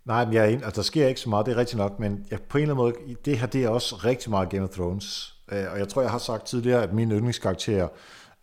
[0.05, 1.99] Nej, men jeg er ind, altså, der sker ikke så meget, det er rigtigt nok,
[2.01, 4.65] men jeg, på en eller anden måde, det her det er også rigtig meget Game
[4.65, 5.35] of Thrones.
[5.53, 7.89] Øh, og jeg tror, jeg har sagt tidligere, at min yndlingskarakter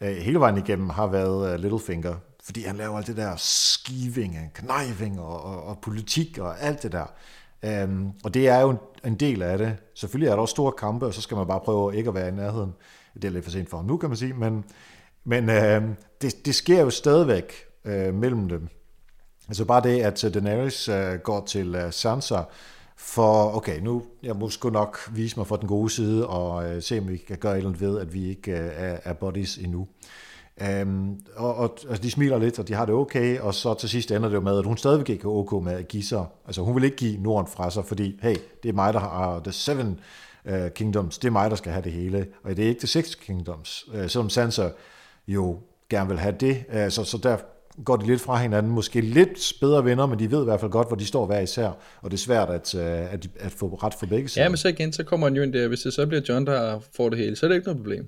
[0.01, 4.38] øh, hele vejen igennem har været øh, Littlefinger, fordi han laver alt det der skiving,
[4.53, 7.05] kniving og, og, og politik og alt det der.
[7.84, 9.78] Um, og det er jo en, en del af det.
[9.95, 12.28] Selvfølgelig er der også store kampe, og så skal man bare prøve ikke at være
[12.28, 12.74] i nærheden.
[13.14, 14.66] Det er lidt for sent for ham nu, kan man sige, men,
[15.24, 15.84] men øh,
[16.22, 17.53] det, det sker jo stadigvæk
[17.86, 18.68] øh, mellem dem.
[19.47, 22.41] Altså bare det, at øh, Daenerys øh, går til øh, Sansa,
[22.97, 26.82] for okay, nu jeg må sgu nok vise mig for den gode side, og øh,
[26.82, 29.14] se om vi kan gøre et eller andet ved, at vi ikke øh, er, er
[29.14, 29.88] bodies endnu.
[30.62, 33.89] Øhm, og, og altså, de smiler lidt, og de har det okay, og så til
[33.89, 36.26] sidst ender det jo med, at hun stadigvæk ikke er okay med at give sig.
[36.45, 39.36] Altså hun vil ikke give Norden fra sig, fordi hey, det er mig, der har
[39.36, 39.99] øh, The Seven
[40.46, 42.88] uh, Kingdoms, det er mig, der skal have det hele, og det er ikke The
[42.88, 44.70] Six Kingdoms, uh, selvom Sansa
[45.28, 45.60] jo
[45.90, 47.38] gerne vil have det, uh, så, så der
[47.86, 50.72] går de lidt fra hinanden, måske lidt bedre venner, men de ved i hvert fald
[50.72, 51.68] godt, hvor de står hver især,
[52.02, 54.44] og det er svært at, at, at få ret for begge sider.
[54.44, 56.46] Ja, men så igen, så kommer han jo ind der, hvis det så bliver John,
[56.46, 58.08] der får det hele, så er det ikke noget problem.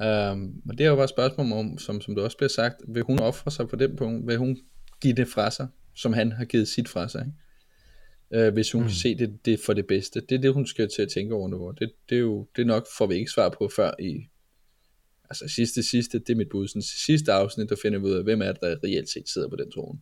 [0.00, 2.76] Um, og det er jo bare et spørgsmål om, som, som det også bliver sagt,
[2.88, 4.26] vil hun ofre sig på den punkt?
[4.26, 4.56] Vil hun
[5.00, 7.20] give det fra sig, som han har givet sit fra sig?
[7.20, 7.32] Ikke?
[8.36, 8.88] Uh, hvis hun mm.
[8.88, 10.20] kan se det, det for det bedste.
[10.20, 11.70] Det er det, hun skal til at tænke over nu.
[11.78, 14.28] Det, det er jo det er nok, får vi ikke svar på før i
[15.32, 18.24] altså sidste, sidste, det er mit bud, sådan, sidste afsnit, der finder vi ud af,
[18.24, 19.98] hvem er det, der reelt set sidder på den trone.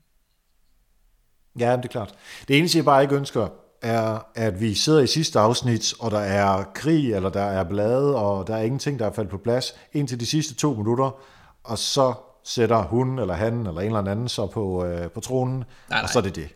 [1.58, 2.14] Ja, det er klart.
[2.48, 3.48] Det eneste, jeg bare ikke ønsker,
[3.82, 8.16] er, at vi sidder i sidste afsnit, og der er krig, eller der er blade,
[8.16, 11.24] og der er ingenting, der er faldet på plads, indtil de sidste to minutter,
[11.64, 12.14] og så
[12.44, 16.02] sætter hun, eller han, eller en eller anden så på, øh, på tronen, nej, nej.
[16.02, 16.48] og så er det det.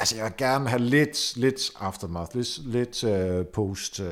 [0.00, 4.06] Altså, jeg vil gerne have lidt, lidt aftermath, lidt, lidt uh, post, uh,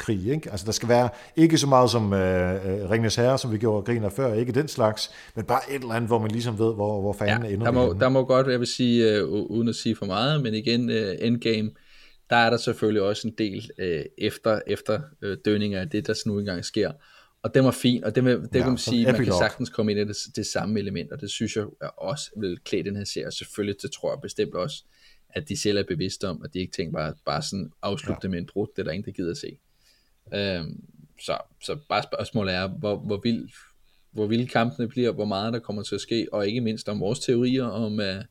[0.00, 0.26] krig.
[0.26, 0.50] Ikke?
[0.50, 4.08] Altså der skal være ikke så meget som øh, Ringnes Herre, som vi gjorde griner
[4.08, 7.12] før, ikke den slags, men bare et eller andet, hvor man ligesom ved, hvor, hvor
[7.12, 9.96] fanden ja, ender der må, der må godt, jeg vil sige, øh, uden at sige
[9.96, 11.70] for meget, men igen, øh, Endgame,
[12.30, 16.14] der er der selvfølgelig også en del øh, efter, efter øh, dønninger af det, der
[16.26, 16.92] nu engang sker.
[17.42, 19.70] Og det var fint, og det, med, det ja, kan man sige, man kan sagtens
[19.70, 21.66] komme ind i det, det samme element, og det synes jeg
[21.96, 24.84] også vil klæde den her serie, selvfølgelig, det tror jeg bestemt også,
[25.30, 28.28] at de selv er bevidste om, at de ikke tænker bare, bare sådan afslutte ja.
[28.28, 29.58] med en brud, det er der ingen, der gider at se.
[30.34, 30.84] Øhm,
[31.20, 33.48] så, så bare spørgsmålet er, hvor, hvor vild
[34.12, 37.00] hvor vilde kampene bliver, hvor meget der kommer til at ske, og ikke mindst om
[37.00, 38.24] vores teorier om, uh,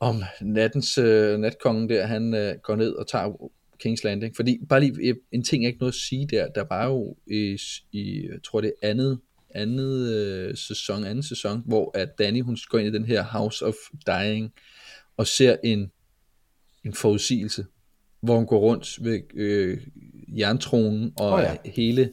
[0.00, 3.50] om nattens uh, natkongen der, han uh, går ned og tager
[3.86, 4.36] King's Landing.
[4.36, 7.58] Fordi bare lige en ting, jeg ikke noget at sige der, der var jo i,
[7.92, 9.20] i jeg tror det er andet,
[9.54, 13.64] andet uh, sæson, anden sæson, hvor at Danny hun går ind i den her House
[13.64, 13.74] of
[14.06, 14.52] Dying,
[15.16, 15.90] og ser en,
[16.84, 17.66] en forudsigelse,
[18.20, 19.78] hvor hun går rundt ved øh,
[20.38, 21.70] jerntronen, og oh, ja.
[21.70, 22.12] hele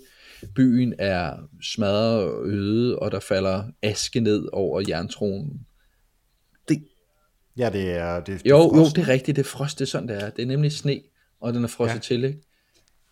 [0.55, 5.65] byen er smadret og øde, og der falder aske ned over jerntronen.
[6.69, 6.83] Det...
[7.57, 8.15] Ja, det er...
[8.19, 10.23] Det, det jo, er jo, det er rigtigt, det er frost, det er sådan, det
[10.23, 10.29] er.
[10.29, 11.01] Det er nemlig sne,
[11.41, 11.99] og den er frosset ja.
[11.99, 12.41] til, ikke?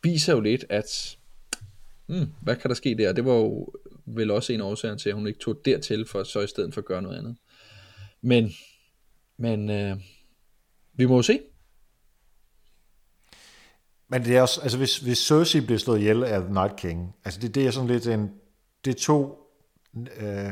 [0.03, 1.17] Viser jo lidt, at
[2.05, 3.13] hmm, hvad kan der ske der?
[3.13, 3.69] Det var jo
[4.05, 6.82] vel også en årsag til, at hun ikke tog dertil, for så i stedet for
[6.82, 7.38] at gøre noget andet.
[8.21, 8.51] Men,
[9.38, 9.97] men øh,
[10.93, 11.41] vi må jo se.
[14.07, 17.15] Men det er også, altså hvis, hvis Cersei bliver slået ihjel af The Night King,
[17.25, 18.32] altså det, det er sådan lidt en,
[18.86, 19.38] det er to,
[19.95, 20.51] øh,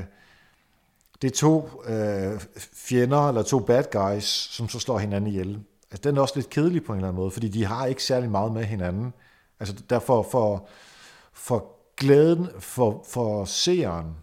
[1.21, 2.41] det er to øh,
[2.73, 5.59] fjender, eller to bad guys, som så slår hinanden ihjel.
[5.91, 8.03] Altså den er også lidt kedelig på en eller anden måde, fordi de har ikke
[8.03, 9.13] særlig meget med hinanden.
[9.59, 10.67] Altså derfor for,
[11.33, 11.65] for
[11.97, 14.15] glæden for, for seeren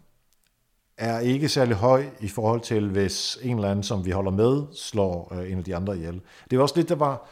[0.98, 4.62] er ikke særlig høj i forhold til, hvis en eller anden, som vi holder med,
[4.74, 6.20] slår øh, en af de andre ihjel.
[6.50, 7.28] Det var også lidt, der var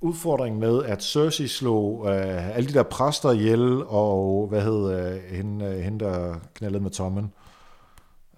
[0.00, 5.36] udfordring med, at Cersei slog øh, alle de der præster ihjel, og hvad hed øh,
[5.36, 7.32] hende, øh, hende, der knaldede med Tommen?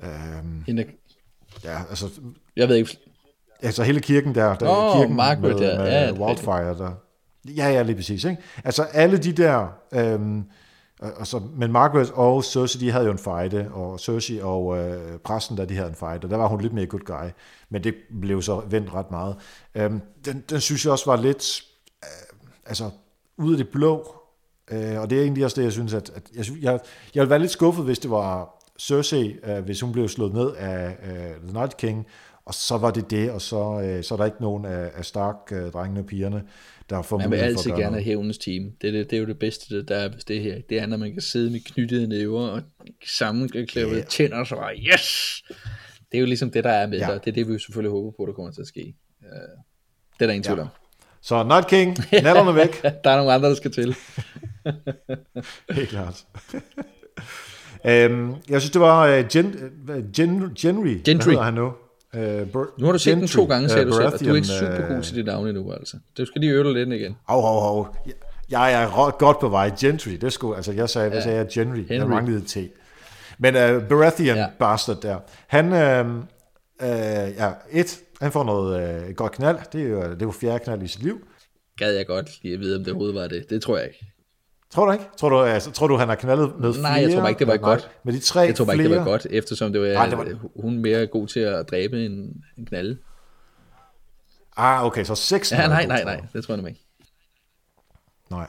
[0.03, 0.87] Øhm, hende...
[1.65, 2.21] Ja, altså...
[2.57, 2.99] Jeg ved ikke...
[3.63, 6.91] Altså hele kirken der, der oh, kirken Margaret, med, med ja, Wildfire, der...
[7.57, 8.25] Ja, ja, lige præcis.
[8.25, 8.43] Ikke?
[8.65, 10.45] Altså alle de der øhm,
[11.01, 14.79] og, og så, men Margaret og Cersei, de havde jo en fight, og Cersei og
[14.79, 17.31] øh, præsten, der de havde en fight, og der var hun lidt mere good guy,
[17.71, 19.37] men det blev så vendt ret meget.
[19.75, 21.63] Øhm, den, den synes jeg også var lidt,
[22.05, 22.91] øh, altså,
[23.37, 24.17] ude af det blå,
[24.71, 26.81] øh, og det er egentlig også det, jeg synes, at, at jeg, jeg,
[27.15, 30.53] jeg ville være lidt skuffet, hvis det var Cersei, øh, hvis hun blev slået ned
[30.53, 32.07] af øh, The Night King,
[32.47, 35.05] og så var det det, og så, øh, så er der ikke nogen af, af
[35.05, 36.43] Stark-drengene og pigerne,
[36.91, 38.71] der får Man vil for altid gerne have hævnens team.
[38.83, 40.61] Det, er det, det er jo det bedste, der er det her.
[40.69, 42.63] Det er, når man kan sidde med knyttede næver og
[43.07, 44.07] sammenklævede yeah.
[44.07, 45.43] tænder, og så bare, yes!
[46.13, 47.11] Det er jo ligesom det, der er med Ja.
[47.11, 47.15] ja.
[47.19, 48.95] det, er det, vi selvfølgelig håber på, der kommer til at ske.
[49.23, 49.29] Uh,
[50.19, 50.63] det er der ingen tvivl Ja.
[50.63, 50.69] om.
[51.23, 53.97] Så Night King, nallerne væk, Der er nogle andre, der skal til.
[55.71, 56.27] helt klart.
[57.87, 59.47] øhm, jeg synes, det var uh, Gen,
[59.89, 61.29] uh, Gen, Genry, hvad Gentry.
[61.29, 61.73] hedder han nu?
[62.17, 62.23] Uh,
[62.81, 64.47] Nu har du set den to gange, sagde øh, du selv, og du er ikke
[64.49, 65.97] super god øh, til dit navn endnu, altså.
[66.19, 67.17] Du skal lige øve dig lidt igen.
[67.29, 67.97] Hov, hov, hov.
[68.07, 68.15] Jeg-
[68.51, 69.71] Jeg er godt på vej.
[69.81, 71.25] Gentry, det skulle, altså jeg sagde, hvad Ja.
[71.25, 71.47] sagde jeg?
[71.53, 71.77] Genry.
[71.77, 72.09] Jeg Henry.
[72.09, 72.57] manglede et T.
[73.39, 74.47] Men uh, Baratheon ja.
[74.59, 76.07] Bastard der, han, øh,
[76.83, 79.59] øh, ja, et, han får noget øh, godt knald.
[79.73, 81.19] Det er jo, det er jo fjerde knald i sit liv.
[81.79, 83.51] Gad jeg godt lige at vide, om det overhovedet var det.
[83.51, 84.07] Det tror jeg ikke.
[84.77, 85.05] Tror du ikke?
[85.17, 86.83] Tror du, altså, tror du han har knaldet med flere?
[86.83, 87.91] Nej, jeg tror bare ikke, det var Nej, godt.
[88.05, 90.19] Med de tre Jeg tror bare ikke, det var godt, eftersom det var, Nej, det
[90.19, 92.13] var- hun mere god til at dræbe en,
[92.59, 92.99] en knalde.
[94.57, 95.53] Ah, okay, så seks.
[95.53, 96.81] Ja, nej, nej, nej, det tror jeg ikke.
[98.31, 98.47] Nej.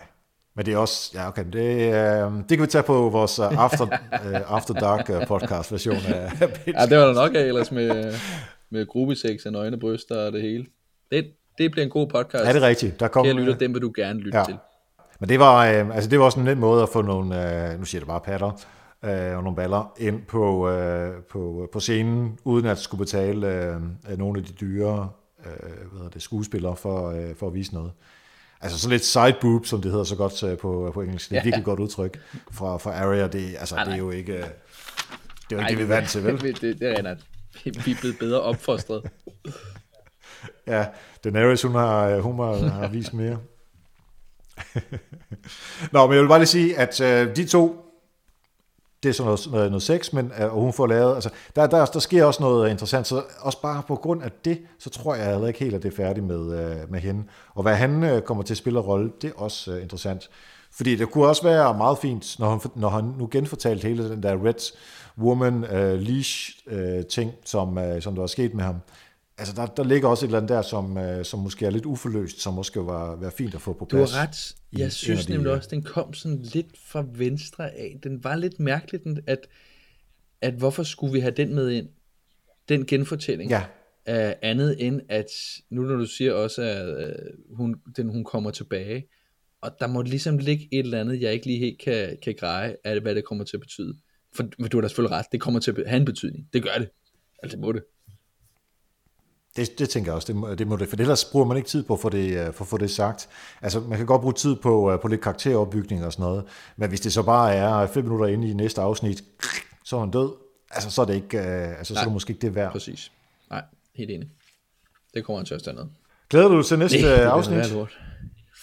[0.55, 3.63] Men det er også, ja okay, det, øh, det kan vi tage på vores uh,
[3.63, 6.31] After, uh, After Dark uh, podcast version af
[6.67, 8.13] Ja, det var der nok af ellers med,
[8.69, 10.65] med gruppesex og nøgne bryster og det hele.
[11.11, 12.43] Det, det bliver en god podcast.
[12.45, 12.99] Er det rigtigt?
[12.99, 14.43] Der kom, Kære lytter, dem vil du gerne lytte ja.
[14.43, 14.57] til.
[15.19, 17.79] Men det var, øh, altså det var også en nem måde at få nogle, øh,
[17.79, 18.51] nu siger det bare patter,
[19.05, 23.47] øh, og nogle baller ind på, øh, på, på scenen, uden at skulle betale
[24.09, 25.09] øh, nogle af de dyre
[25.45, 27.91] øh, hvad det, skuespillere for, øh, for at vise noget.
[28.61, 31.29] Altså sådan lidt side boob, som det hedder så godt øh, på, på engelsk.
[31.29, 31.47] Det er et Ja.
[31.47, 32.19] virkelig godt udtryk
[32.51, 33.27] fra, fra Aria.
[33.27, 35.87] Det, altså, Nej, det er jo ikke, øh, det er jo ikke det, vi er
[35.87, 36.41] vant til, vel?
[36.41, 37.19] det, det, det er rent,
[37.85, 39.03] vi er blevet bedre opfostret.
[40.67, 40.85] Ja,
[41.23, 43.37] Daenerys, hun har, hun har, har vist mere.
[45.93, 47.87] Nå, men jeg vil bare lige sige, at øh, de to,
[49.03, 51.67] det er sådan noget, noget, noget sex, men øh, og hun får lavet, altså, der,
[51.67, 54.89] der, der sker også noget øh, interessant, så også bare på grund af det, så
[54.89, 57.23] tror jeg heller ikke helt, at det er færdigt med, øh, med hende.
[57.55, 60.29] Og hvad han øh, kommer til at spille rolle, det er også øh, interessant.
[60.71, 64.23] Fordi det kunne også være meget fint, når han, når han nu genfortalte hele den
[64.23, 64.73] der Red
[65.17, 68.75] Woman øh, Leash øh, ting, som, øh, som der er sket med ham.
[69.39, 71.85] Altså, der, der ligger også et eller andet der, som, øh, som måske er lidt
[71.85, 74.15] uforløst, som måske var være fint at få på Du plads.
[74.15, 74.55] har ret.
[74.71, 77.99] i Jeg af synes de, nemlig øh, også, den kom sådan lidt fra venstre af.
[78.03, 79.47] Den var lidt mærkelig, den, at,
[80.41, 81.87] at hvorfor skulle vi have den med ind?
[82.69, 83.51] Den genfortælling.
[83.51, 83.61] Ja,
[84.09, 85.25] uh, andet end at,
[85.69, 89.07] nu når du siger også, at uh, hun, den, hun kommer tilbage,
[89.61, 92.75] og der må ligesom ligge et eller andet, jeg ikke lige helt kan, kan greje,
[92.83, 93.97] af hvad det kommer til at betyde.
[94.35, 96.49] For, for du har da selvfølgelig ret, det kommer til at have en betydning.
[96.53, 96.89] Det gør det.
[97.43, 97.83] Altså det må det.
[99.57, 101.69] Det, det tænker jeg også, det må, det må det, for ellers bruger man ikke
[101.69, 103.29] tid på at få det, øh, for at få det sagt.
[103.61, 106.43] Altså, man kan godt bruge tid på, øh, på lidt karakteropbygning og sådan noget,
[106.77, 109.23] men hvis det så bare er fem minutter inde i næste afsnit,
[109.85, 110.31] så er han død,
[110.71, 112.71] altså, så er det ikke, øh, altså, så er det måske ikke det værd.
[112.71, 113.11] Præcis.
[113.49, 113.63] Nej,
[113.95, 114.29] helt enig.
[115.13, 115.89] Det kommer han til at stå noget.
[116.29, 117.57] Glæder du dig til næste det bliver afsnit?
[117.57, 117.99] værre lort.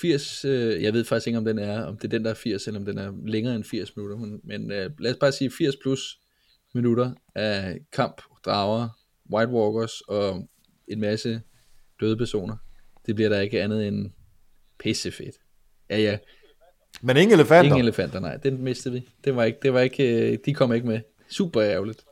[0.00, 2.34] 80, øh, jeg ved faktisk ikke, om den er, om det er den, der er
[2.34, 5.32] 80, eller om den er længere end 80 minutter, men, men øh, lad os bare
[5.32, 6.18] sige 80 plus
[6.74, 8.88] minutter af kamp, drager,
[9.32, 10.48] White Walkers og
[10.88, 11.40] en masse
[12.00, 12.56] døde personer.
[13.06, 14.10] Det bliver der ikke andet end
[14.78, 15.36] pissefedt.
[15.90, 16.18] Ja, ja.
[17.02, 17.64] Men ingen elefanter.
[17.64, 18.36] Ingen elefanter, nej.
[18.36, 19.08] Den mistede vi.
[19.24, 21.00] Det var ikke, det var ikke, øh, de kom ikke med.
[21.30, 22.04] Super ærgerligt.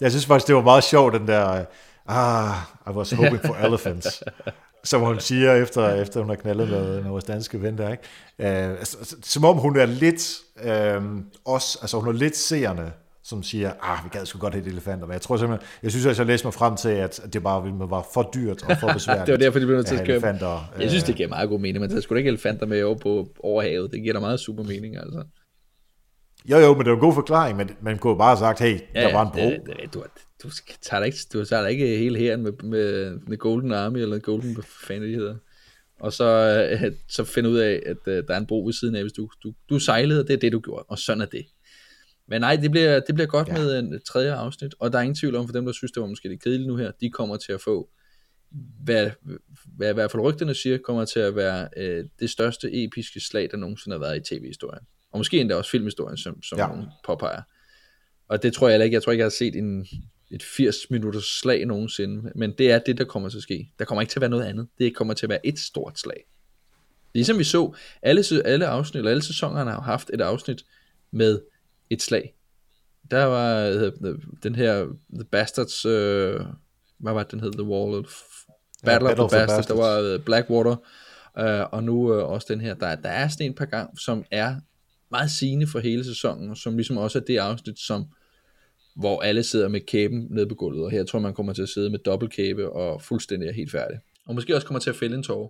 [0.00, 1.64] Jeg synes faktisk, det var meget sjovt, den der,
[2.06, 2.54] ah,
[2.86, 4.22] I was hoping for elephants.
[4.84, 8.02] Som hun siger, efter, efter hun har knaldet med, vores danske ven der, ikke?
[8.38, 11.02] Øh, altså, altså, som om hun er lidt, øh,
[11.44, 12.92] også, altså hun er lidt seerne,
[13.24, 16.06] som siger, ah, vi gad sgu godt have elefanter, men jeg tror simpelthen, jeg synes
[16.06, 18.92] også, jeg læste mig frem til, at det bare ville være for dyrt og for
[18.98, 19.26] besværligt.
[19.26, 20.16] Det var derfor, de blev nødt til at skrive.
[20.16, 20.72] elefanter.
[20.78, 22.98] Jeg synes, øh, det giver meget god mening, men der skulle ikke elefanter med over
[22.98, 23.90] på over havet.
[23.92, 25.24] Det giver da meget super mening, altså.
[26.50, 28.60] Jo, jo, men det var en god forklaring, men man kunne jo bare have sagt,
[28.60, 29.50] hey, der var en bro.
[29.50, 30.02] Det, det, du,
[30.42, 30.50] du,
[30.82, 34.18] tager da ikke, du tager da ikke hele hæren med, med, med Golden Army, eller
[34.18, 35.34] Golden, hvad fanden det hedder.
[36.00, 36.24] Og så,
[36.82, 39.12] øh, så finde ud af, at øh, der er en bro ved siden af, hvis
[39.12, 41.46] du, du, du sejlede, det er det, du gjorde, og sådan er det.
[42.28, 43.52] Men nej, det bliver, det bliver godt Ja.
[43.54, 45.92] med en et tredje afsnit, og der er ingen tvivl om, for dem, der synes,
[45.92, 47.88] det var måske lidt kedeligt nu her, de kommer til at få,
[48.84, 49.10] hvad,
[49.76, 53.48] hvad i hvert fald rygterne siger, kommer til at være øh, det største episke slag,
[53.50, 54.82] der nogensinde har været i tv-historien.
[55.12, 56.66] Og måske endda også filmhistorien, som, som Ja.
[56.66, 57.42] nogen påpeger.
[58.28, 58.94] Og det tror jeg ikke.
[58.94, 59.86] Jeg tror ikke, jeg har set en,
[60.30, 62.32] et 80 minutters slag nogensinde.
[62.34, 63.72] Men det er det, der kommer til at ske.
[63.78, 64.68] Der kommer ikke til at være noget andet.
[64.78, 66.24] Det kommer til at være et stort slag.
[67.14, 70.64] Ligesom vi så, alle, alle afsnit, eller alle sæsonerne har haft et afsnit,
[71.10, 71.40] med
[71.92, 72.34] et slag.
[73.10, 74.84] Der var uh, den her
[75.14, 75.92] The Bastards, uh,
[76.98, 77.52] hvad var det, den hed?
[77.52, 78.22] The Wall of
[78.84, 80.76] Battle, ja, Battle of the Bastards, der var uh, Blackwater,
[81.40, 82.74] uh, og nu uh, også den her.
[82.74, 84.56] Der, der er sådan en par gang, som er
[85.10, 88.04] meget sigende for hele sæsonen, og som ligesom også er det afsnit, som
[88.96, 91.68] hvor alle sidder med kæben nede på gulvet, og her tror man kommer til at
[91.68, 93.98] sidde med dobbeltkæbe og fuldstændig er helt færdig.
[94.26, 95.48] Og måske også kommer til at fælde en tårer.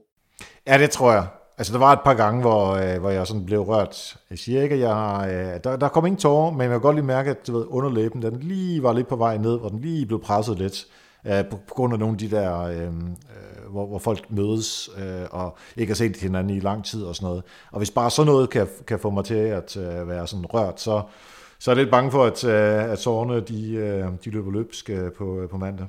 [0.66, 1.26] Ja, det tror jeg.
[1.62, 4.16] Altså, der var et par gange, hvor, øh, hvor jeg sådan blev rørt.
[4.30, 5.26] Jeg siger ikke, at jeg har...
[5.26, 7.64] Øh, der, der kom ingen tårer, men jeg kan godt lige mærke, at du ved,
[7.68, 10.86] underlæben, den lige var lidt på vej ned, hvor den lige blev presset lidt.
[11.26, 12.92] Øh, på, på grund af nogle af de der, øh, øh,
[13.70, 17.26] hvor, hvor folk mødes øh, og ikke har set hinanden i lang tid og sådan
[17.26, 17.42] noget.
[17.72, 20.80] Og hvis bare sådan noget kan, kan få mig til at øh, være sådan rørt,
[20.80, 21.02] så,
[21.58, 24.90] så er jeg lidt bange for, at, øh, at sårene de, øh, de løber løbsk
[24.90, 25.86] øh, på, øh, på mandag.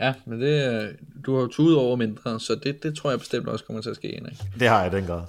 [0.00, 0.96] Ja, men det,
[1.26, 3.90] du har jo tudet over mindre, så det, det tror jeg bestemt også kommer til
[3.90, 4.08] at ske.
[4.08, 4.36] Ikke?
[4.60, 5.22] Det har jeg den grad.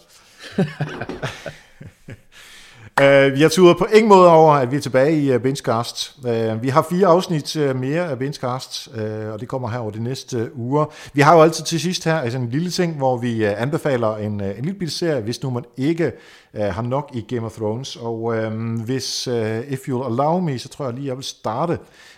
[3.01, 6.15] Uh, vi har turet på ingen måde over, at vi er tilbage i uh, Benchcast.
[6.17, 9.91] Uh, vi har fire afsnit uh, mere af Benchcast, uh, og det kommer her over
[9.91, 10.85] de næste uh, uger.
[11.13, 14.17] Vi har jo altid til sidst her altså en lille ting, hvor vi uh, anbefaler
[14.17, 16.11] en, uh, en lille bitte serie, hvis nu man ikke
[16.53, 17.95] uh, har nok i Game of Thrones.
[17.95, 21.71] Og uh, hvis, uh, if you'll allow me, så tror jeg lige, jeg vil starte.
[21.71, 21.77] Og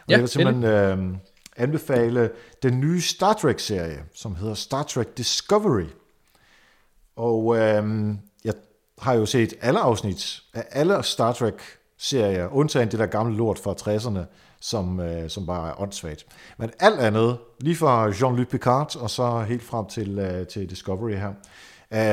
[0.10, 0.64] ja, jeg vil simpelthen
[1.00, 1.16] uh,
[1.58, 2.32] anbefale
[2.64, 5.88] den nye Star Trek-serie, som hedder Star Trek Discovery.
[7.16, 7.56] Og uh,
[8.44, 8.54] jeg
[9.00, 13.74] har jo set alle afsnit af alle Star Trek-serier, undtagen det der gamle lort fra
[13.74, 14.26] 60'erne,
[14.62, 16.26] som, øh, som bare er åndssvagt.
[16.58, 21.12] Men alt andet, lige fra Jean-Luc Picard og så helt frem til, øh, til Discovery
[21.12, 21.34] her.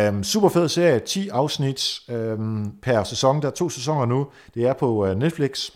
[0.09, 3.43] Um, super fed serie, 10 afsnit um, per sæson.
[3.43, 4.27] Der er to sæsoner nu.
[4.55, 5.71] Det er på uh, Netflix.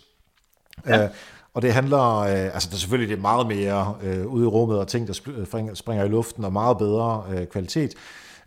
[0.87, 1.03] Ja.
[1.03, 1.09] Uh,
[1.53, 4.47] og det handler, øh, altså det er selvfølgelig det er meget mere øh, ude i
[4.47, 7.93] rummet og ting, der øh, springer, springer i luften og meget bedre øh, kvalitet.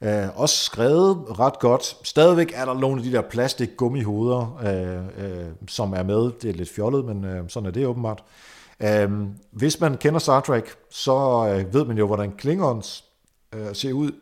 [0.03, 1.97] Øh, også skrevet ret godt.
[2.03, 6.33] Stadigvæk er der nogle af de der plastik gummihoveder, øh, øh, som er med.
[6.43, 8.25] Det er lidt fjollet, men øh, sådan er det åbenbart.
[8.81, 9.11] Øh,
[9.51, 13.05] hvis man kender Star Trek, så øh, ved man jo, hvordan Klingons
[13.55, 14.13] øh, ser ud.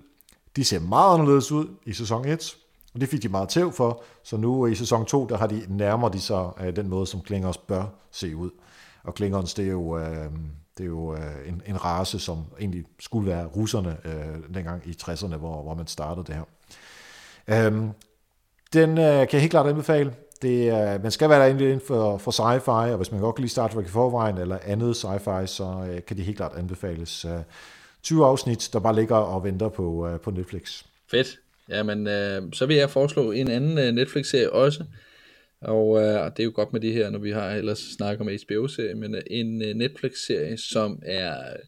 [0.56, 2.56] De ser meget anderledes ud i sæson 1,
[2.94, 5.62] og det fik de meget tæv for, så nu i sæson 2, der har de
[5.68, 8.50] nærmer de sig øh, den måde, som Klingons bør se ud.
[9.04, 9.98] Og Klingons, det er jo...
[9.98, 10.30] Øh,
[10.78, 14.96] det er jo øh, en, en race, som egentlig skulle være russerne øh, dengang i
[15.02, 16.44] 60'erne, hvor, hvor man startede det her.
[17.66, 17.90] Øhm,
[18.72, 20.14] den øh, kan jeg helt klart anbefale.
[20.42, 23.42] Det, øh, man skal være der inden for, for sci-fi, og hvis man godt kan
[23.42, 27.24] lide Star Trek i forvejen, eller andet sci-fi, så øh, kan det helt klart anbefales.
[27.24, 27.40] Øh,
[28.02, 30.82] 20 afsnit, der bare ligger og venter på, øh, på Netflix.
[31.10, 31.38] Fedt.
[31.68, 34.84] Jamen, øh, så vil jeg foreslå en anden øh, Netflix-serie også,
[35.64, 38.20] og, øh, og det er jo godt med det her, når vi har ellers snakket
[38.20, 41.58] om HBO-serie, men øh, en øh, Netflix-serie, som er øh,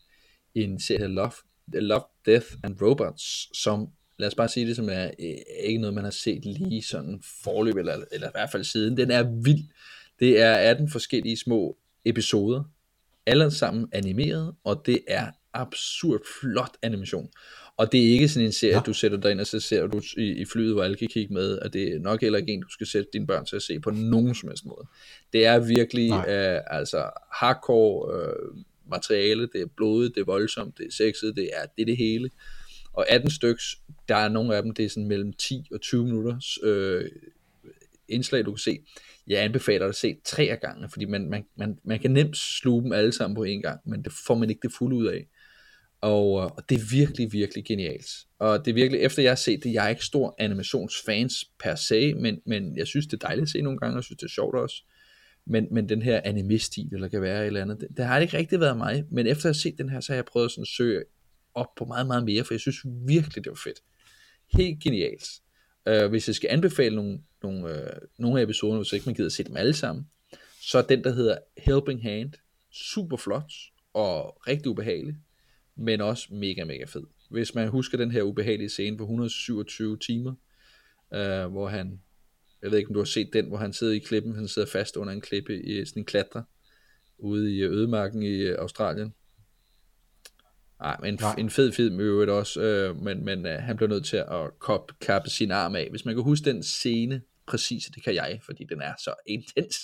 [0.54, 1.32] en serie Love,
[1.72, 3.88] Love, Death and Robots, som
[4.18, 5.34] lad os bare sige det, som er øh,
[5.64, 8.96] ikke noget, man har set lige sådan forløb, eller, eller i hvert fald siden.
[8.96, 9.64] Den er vild.
[10.20, 12.64] Det er 18 forskellige små episoder,
[13.26, 17.28] alle sammen animeret, og det er absurd flot animation.
[17.76, 18.82] Og det er ikke sådan en serie, ja.
[18.86, 21.34] du sætter dig ind, og så ser du i, i flyet, hvor alle kan kigge
[21.34, 23.62] med, og det er nok heller ikke en, du skal sætte dine børn til at
[23.62, 24.86] se på nogen som helst måde.
[25.32, 30.86] Det er virkelig øh, altså hardcore øh, materiale, det er blodet, det er voldsomt, det
[30.86, 32.30] er sexet, det er det, det hele.
[32.92, 36.04] Og 18 styks, der er nogle af dem, det er sådan mellem 10 og 20
[36.04, 37.04] minutter øh,
[38.08, 38.78] indslag, du kan se.
[39.26, 42.36] Jeg anbefaler dig at se tre af gange, fordi man, man, man, man kan nemt
[42.36, 45.06] sluge dem alle sammen på en gang, men det får man ikke det fulde ud
[45.06, 45.26] af.
[46.00, 48.06] Og, øh, og det er virkelig, virkelig genialt.
[48.38, 51.74] Og det er virkelig, efter jeg har set det, jeg er ikke stor animationsfans per
[51.74, 54.18] se, men, men jeg synes, det er dejligt at se nogle gange, og jeg synes,
[54.18, 54.76] det er sjovt også.
[55.46, 58.38] Men, men den her anime-stil, eller kan være et eller andet, det, det har ikke
[58.38, 59.04] rigtig været mig.
[59.10, 61.02] Men efter jeg har set den her, så har jeg prøvet sådan at søge
[61.54, 62.76] op på meget, meget mere, for jeg synes
[63.06, 63.80] virkelig, det var fedt.
[64.52, 65.24] Helt genialt.
[65.90, 67.78] Uh, hvis jeg skal anbefale nogle, nogle, uh,
[68.18, 70.06] nogle af episoderne, hvis ikke man gider at se dem alle sammen,
[70.60, 72.32] så er den, der hedder Helping Hand,
[72.72, 73.52] super flot
[73.94, 75.16] og rigtig ubehagelig
[75.76, 77.02] men også mega, mega fed.
[77.30, 80.34] Hvis man husker den her ubehagelige scene på 127 timer,
[81.14, 82.00] øh, hvor han,
[82.62, 84.68] jeg ved ikke om du har set den, hvor han sidder i klippen, han sidder
[84.68, 86.44] fast under en klippe i sådan en klatre,
[87.18, 89.14] ude i ødemarken i øh, Australien.
[90.80, 91.34] Ej, men en, Nej.
[91.38, 94.58] en fed film i øvrigt også, øh, men, men øh, han bliver nødt til at
[94.58, 95.88] kop, kappe sin arm af.
[95.90, 99.76] Hvis man kan huske den scene præcis, det kan jeg, fordi den er så intens,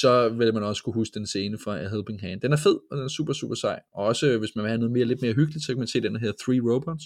[0.00, 2.40] så vil man også kunne huske den scene fra A Helping Hand.
[2.40, 3.80] Den er fed, og den er super, super sej.
[3.94, 6.00] Og også, hvis man vil have noget mere, lidt mere hyggeligt, så kan man se
[6.00, 7.04] den her Three Robots,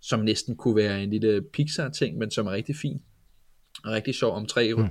[0.00, 2.98] som næsten kunne være en lille Pixar-ting, men som er rigtig fin.
[3.84, 4.88] Og rigtig sjov om tre hmm.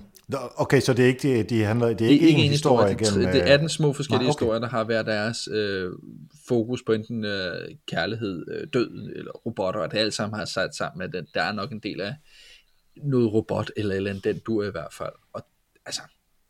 [0.56, 2.50] Okay, så det er ikke, de, de handler, det er det er ikke, ikke en
[2.50, 3.42] historie, historie igennem...
[3.42, 4.46] Det er den små forskellige nej, okay.
[4.46, 5.92] historier, der har hver deres øh,
[6.48, 10.76] fokus på enten øh, kærlighed, øh, død eller robotter, og det alt sammen har sat
[10.76, 12.16] sammen med, at der er nok en del af
[13.04, 15.14] noget robot eller eller andet, den du er i hvert fald.
[15.34, 15.42] Og
[15.86, 16.02] altså,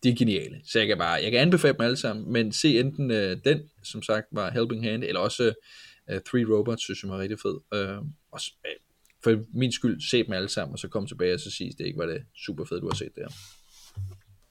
[0.04, 0.60] de er geniale.
[0.64, 3.62] Så jeg kan bare, jeg kan anbefale dem alle sammen, men se enten øh, den,
[3.84, 5.54] som sagt var Helping Hand, eller også
[6.10, 7.56] øh, Three Robots, synes jeg var rigtig fed.
[7.74, 7.98] Øh,
[8.32, 8.72] og, øh,
[9.24, 11.86] for min skyld, se dem alle sammen, og så kom tilbage og så sige, det
[11.86, 13.28] ikke var det super fedt, du har set der.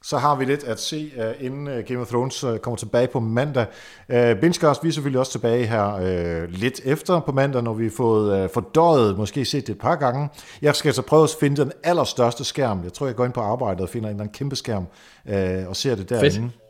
[0.05, 3.07] Så har vi lidt at se, uh, inden uh, Game of Thrones uh, kommer tilbage
[3.07, 3.65] på mandag.
[4.09, 7.83] Uh, Bingecast, vi er selvfølgelig også tilbage her uh, lidt efter på mandag, når vi
[7.83, 10.29] har fået uh, fordøjet, måske set det et par gange.
[10.61, 12.83] Jeg skal så prøve at finde den allerstørste skærm.
[12.83, 14.87] Jeg tror, jeg går ind på arbejdet og finder en eller anden kæmpe skærm
[15.25, 16.31] uh, og ser det derinde.
[16.31, 16.62] Fedt.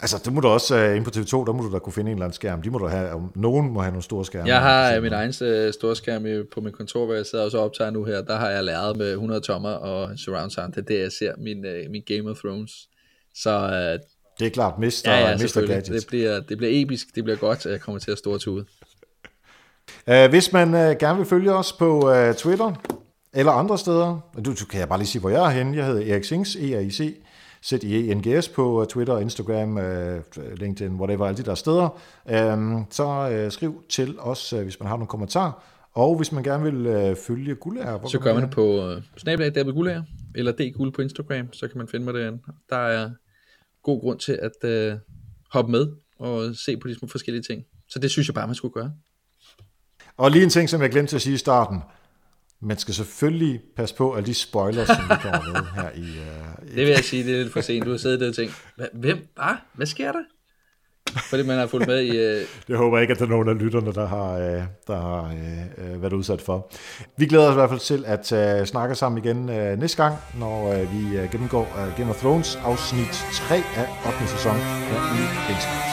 [0.00, 2.10] Altså, det må du også uh, ind på TV2, der må du da kunne finde
[2.10, 2.62] en eller anden skærm.
[2.62, 4.48] De må du have, om nogen må have nogle store skærme.
[4.48, 7.50] Jeg har uh, min egen uh, store skærm på mit kontor, hvor jeg sidder og
[7.50, 8.22] så optager nu her.
[8.22, 10.72] Der har jeg læret med 100 tommer og surround sound.
[10.72, 12.72] Det er det, jeg ser min, uh, min Game of Thrones.
[13.34, 15.88] Så uh, det er klart, mister, ja, ja, mister gadgets.
[15.88, 18.64] Det bliver, det bliver episk, det bliver godt, jeg kommer til at stå til ud.
[20.06, 22.72] Uh, hvis man uh, gerne vil følge os på uh, Twitter,
[23.32, 25.76] eller andre steder, du, du kan jeg bare lige sige, hvor jeg er henne.
[25.76, 27.14] Jeg hedder Erik Sings, E-R-I-C,
[27.64, 30.22] ZIENGS på Twitter, Instagram, øh,
[30.56, 32.00] LinkedIn, whatever, alle de der steder.
[32.30, 35.52] Øhm, så øh, skriv til os, øh, hvis man har nogle kommentarer.
[35.92, 39.72] Og hvis man gerne vil følge Gullager, så gør man det på uh, Snapchat David
[39.72, 40.02] Gullager,
[40.34, 42.38] eller Dguld på Instagram, så kan man finde mig derinde.
[42.70, 43.10] Der er
[43.82, 44.98] god grund til at
[45.52, 45.86] hoppe med
[46.18, 47.62] og se på de små forskellige ting.
[47.88, 48.92] Så det synes jeg bare, man skulle gøre.
[50.16, 51.80] Og lige en ting, som jeg glemte at sige i starten.
[52.62, 56.00] Man skal selvfølgelig passe på alle de spoilers, som vi kommer med her i...
[56.00, 57.84] Uh, det vil jeg sige, det er lidt for sent.
[57.86, 58.54] Du har siddet der og tænkt,
[58.92, 59.28] hvem?
[59.34, 59.54] Hvad?
[59.74, 60.22] Hvad sker der?
[61.30, 62.10] Fordi man har fulgt med i...
[62.10, 62.46] Uh...
[62.68, 65.34] Det håber jeg ikke, at der er nogen af lytterne, der har, uh, der har
[65.94, 66.70] uh, været udsat for.
[67.18, 70.16] Vi glæder os i hvert fald til at uh, snakke sammen igen uh, næste gang,
[70.38, 74.28] når uh, vi uh, gennemgår uh, Game of Thrones afsnit 3 af 8.
[74.28, 75.87] sæson her i Bingsen.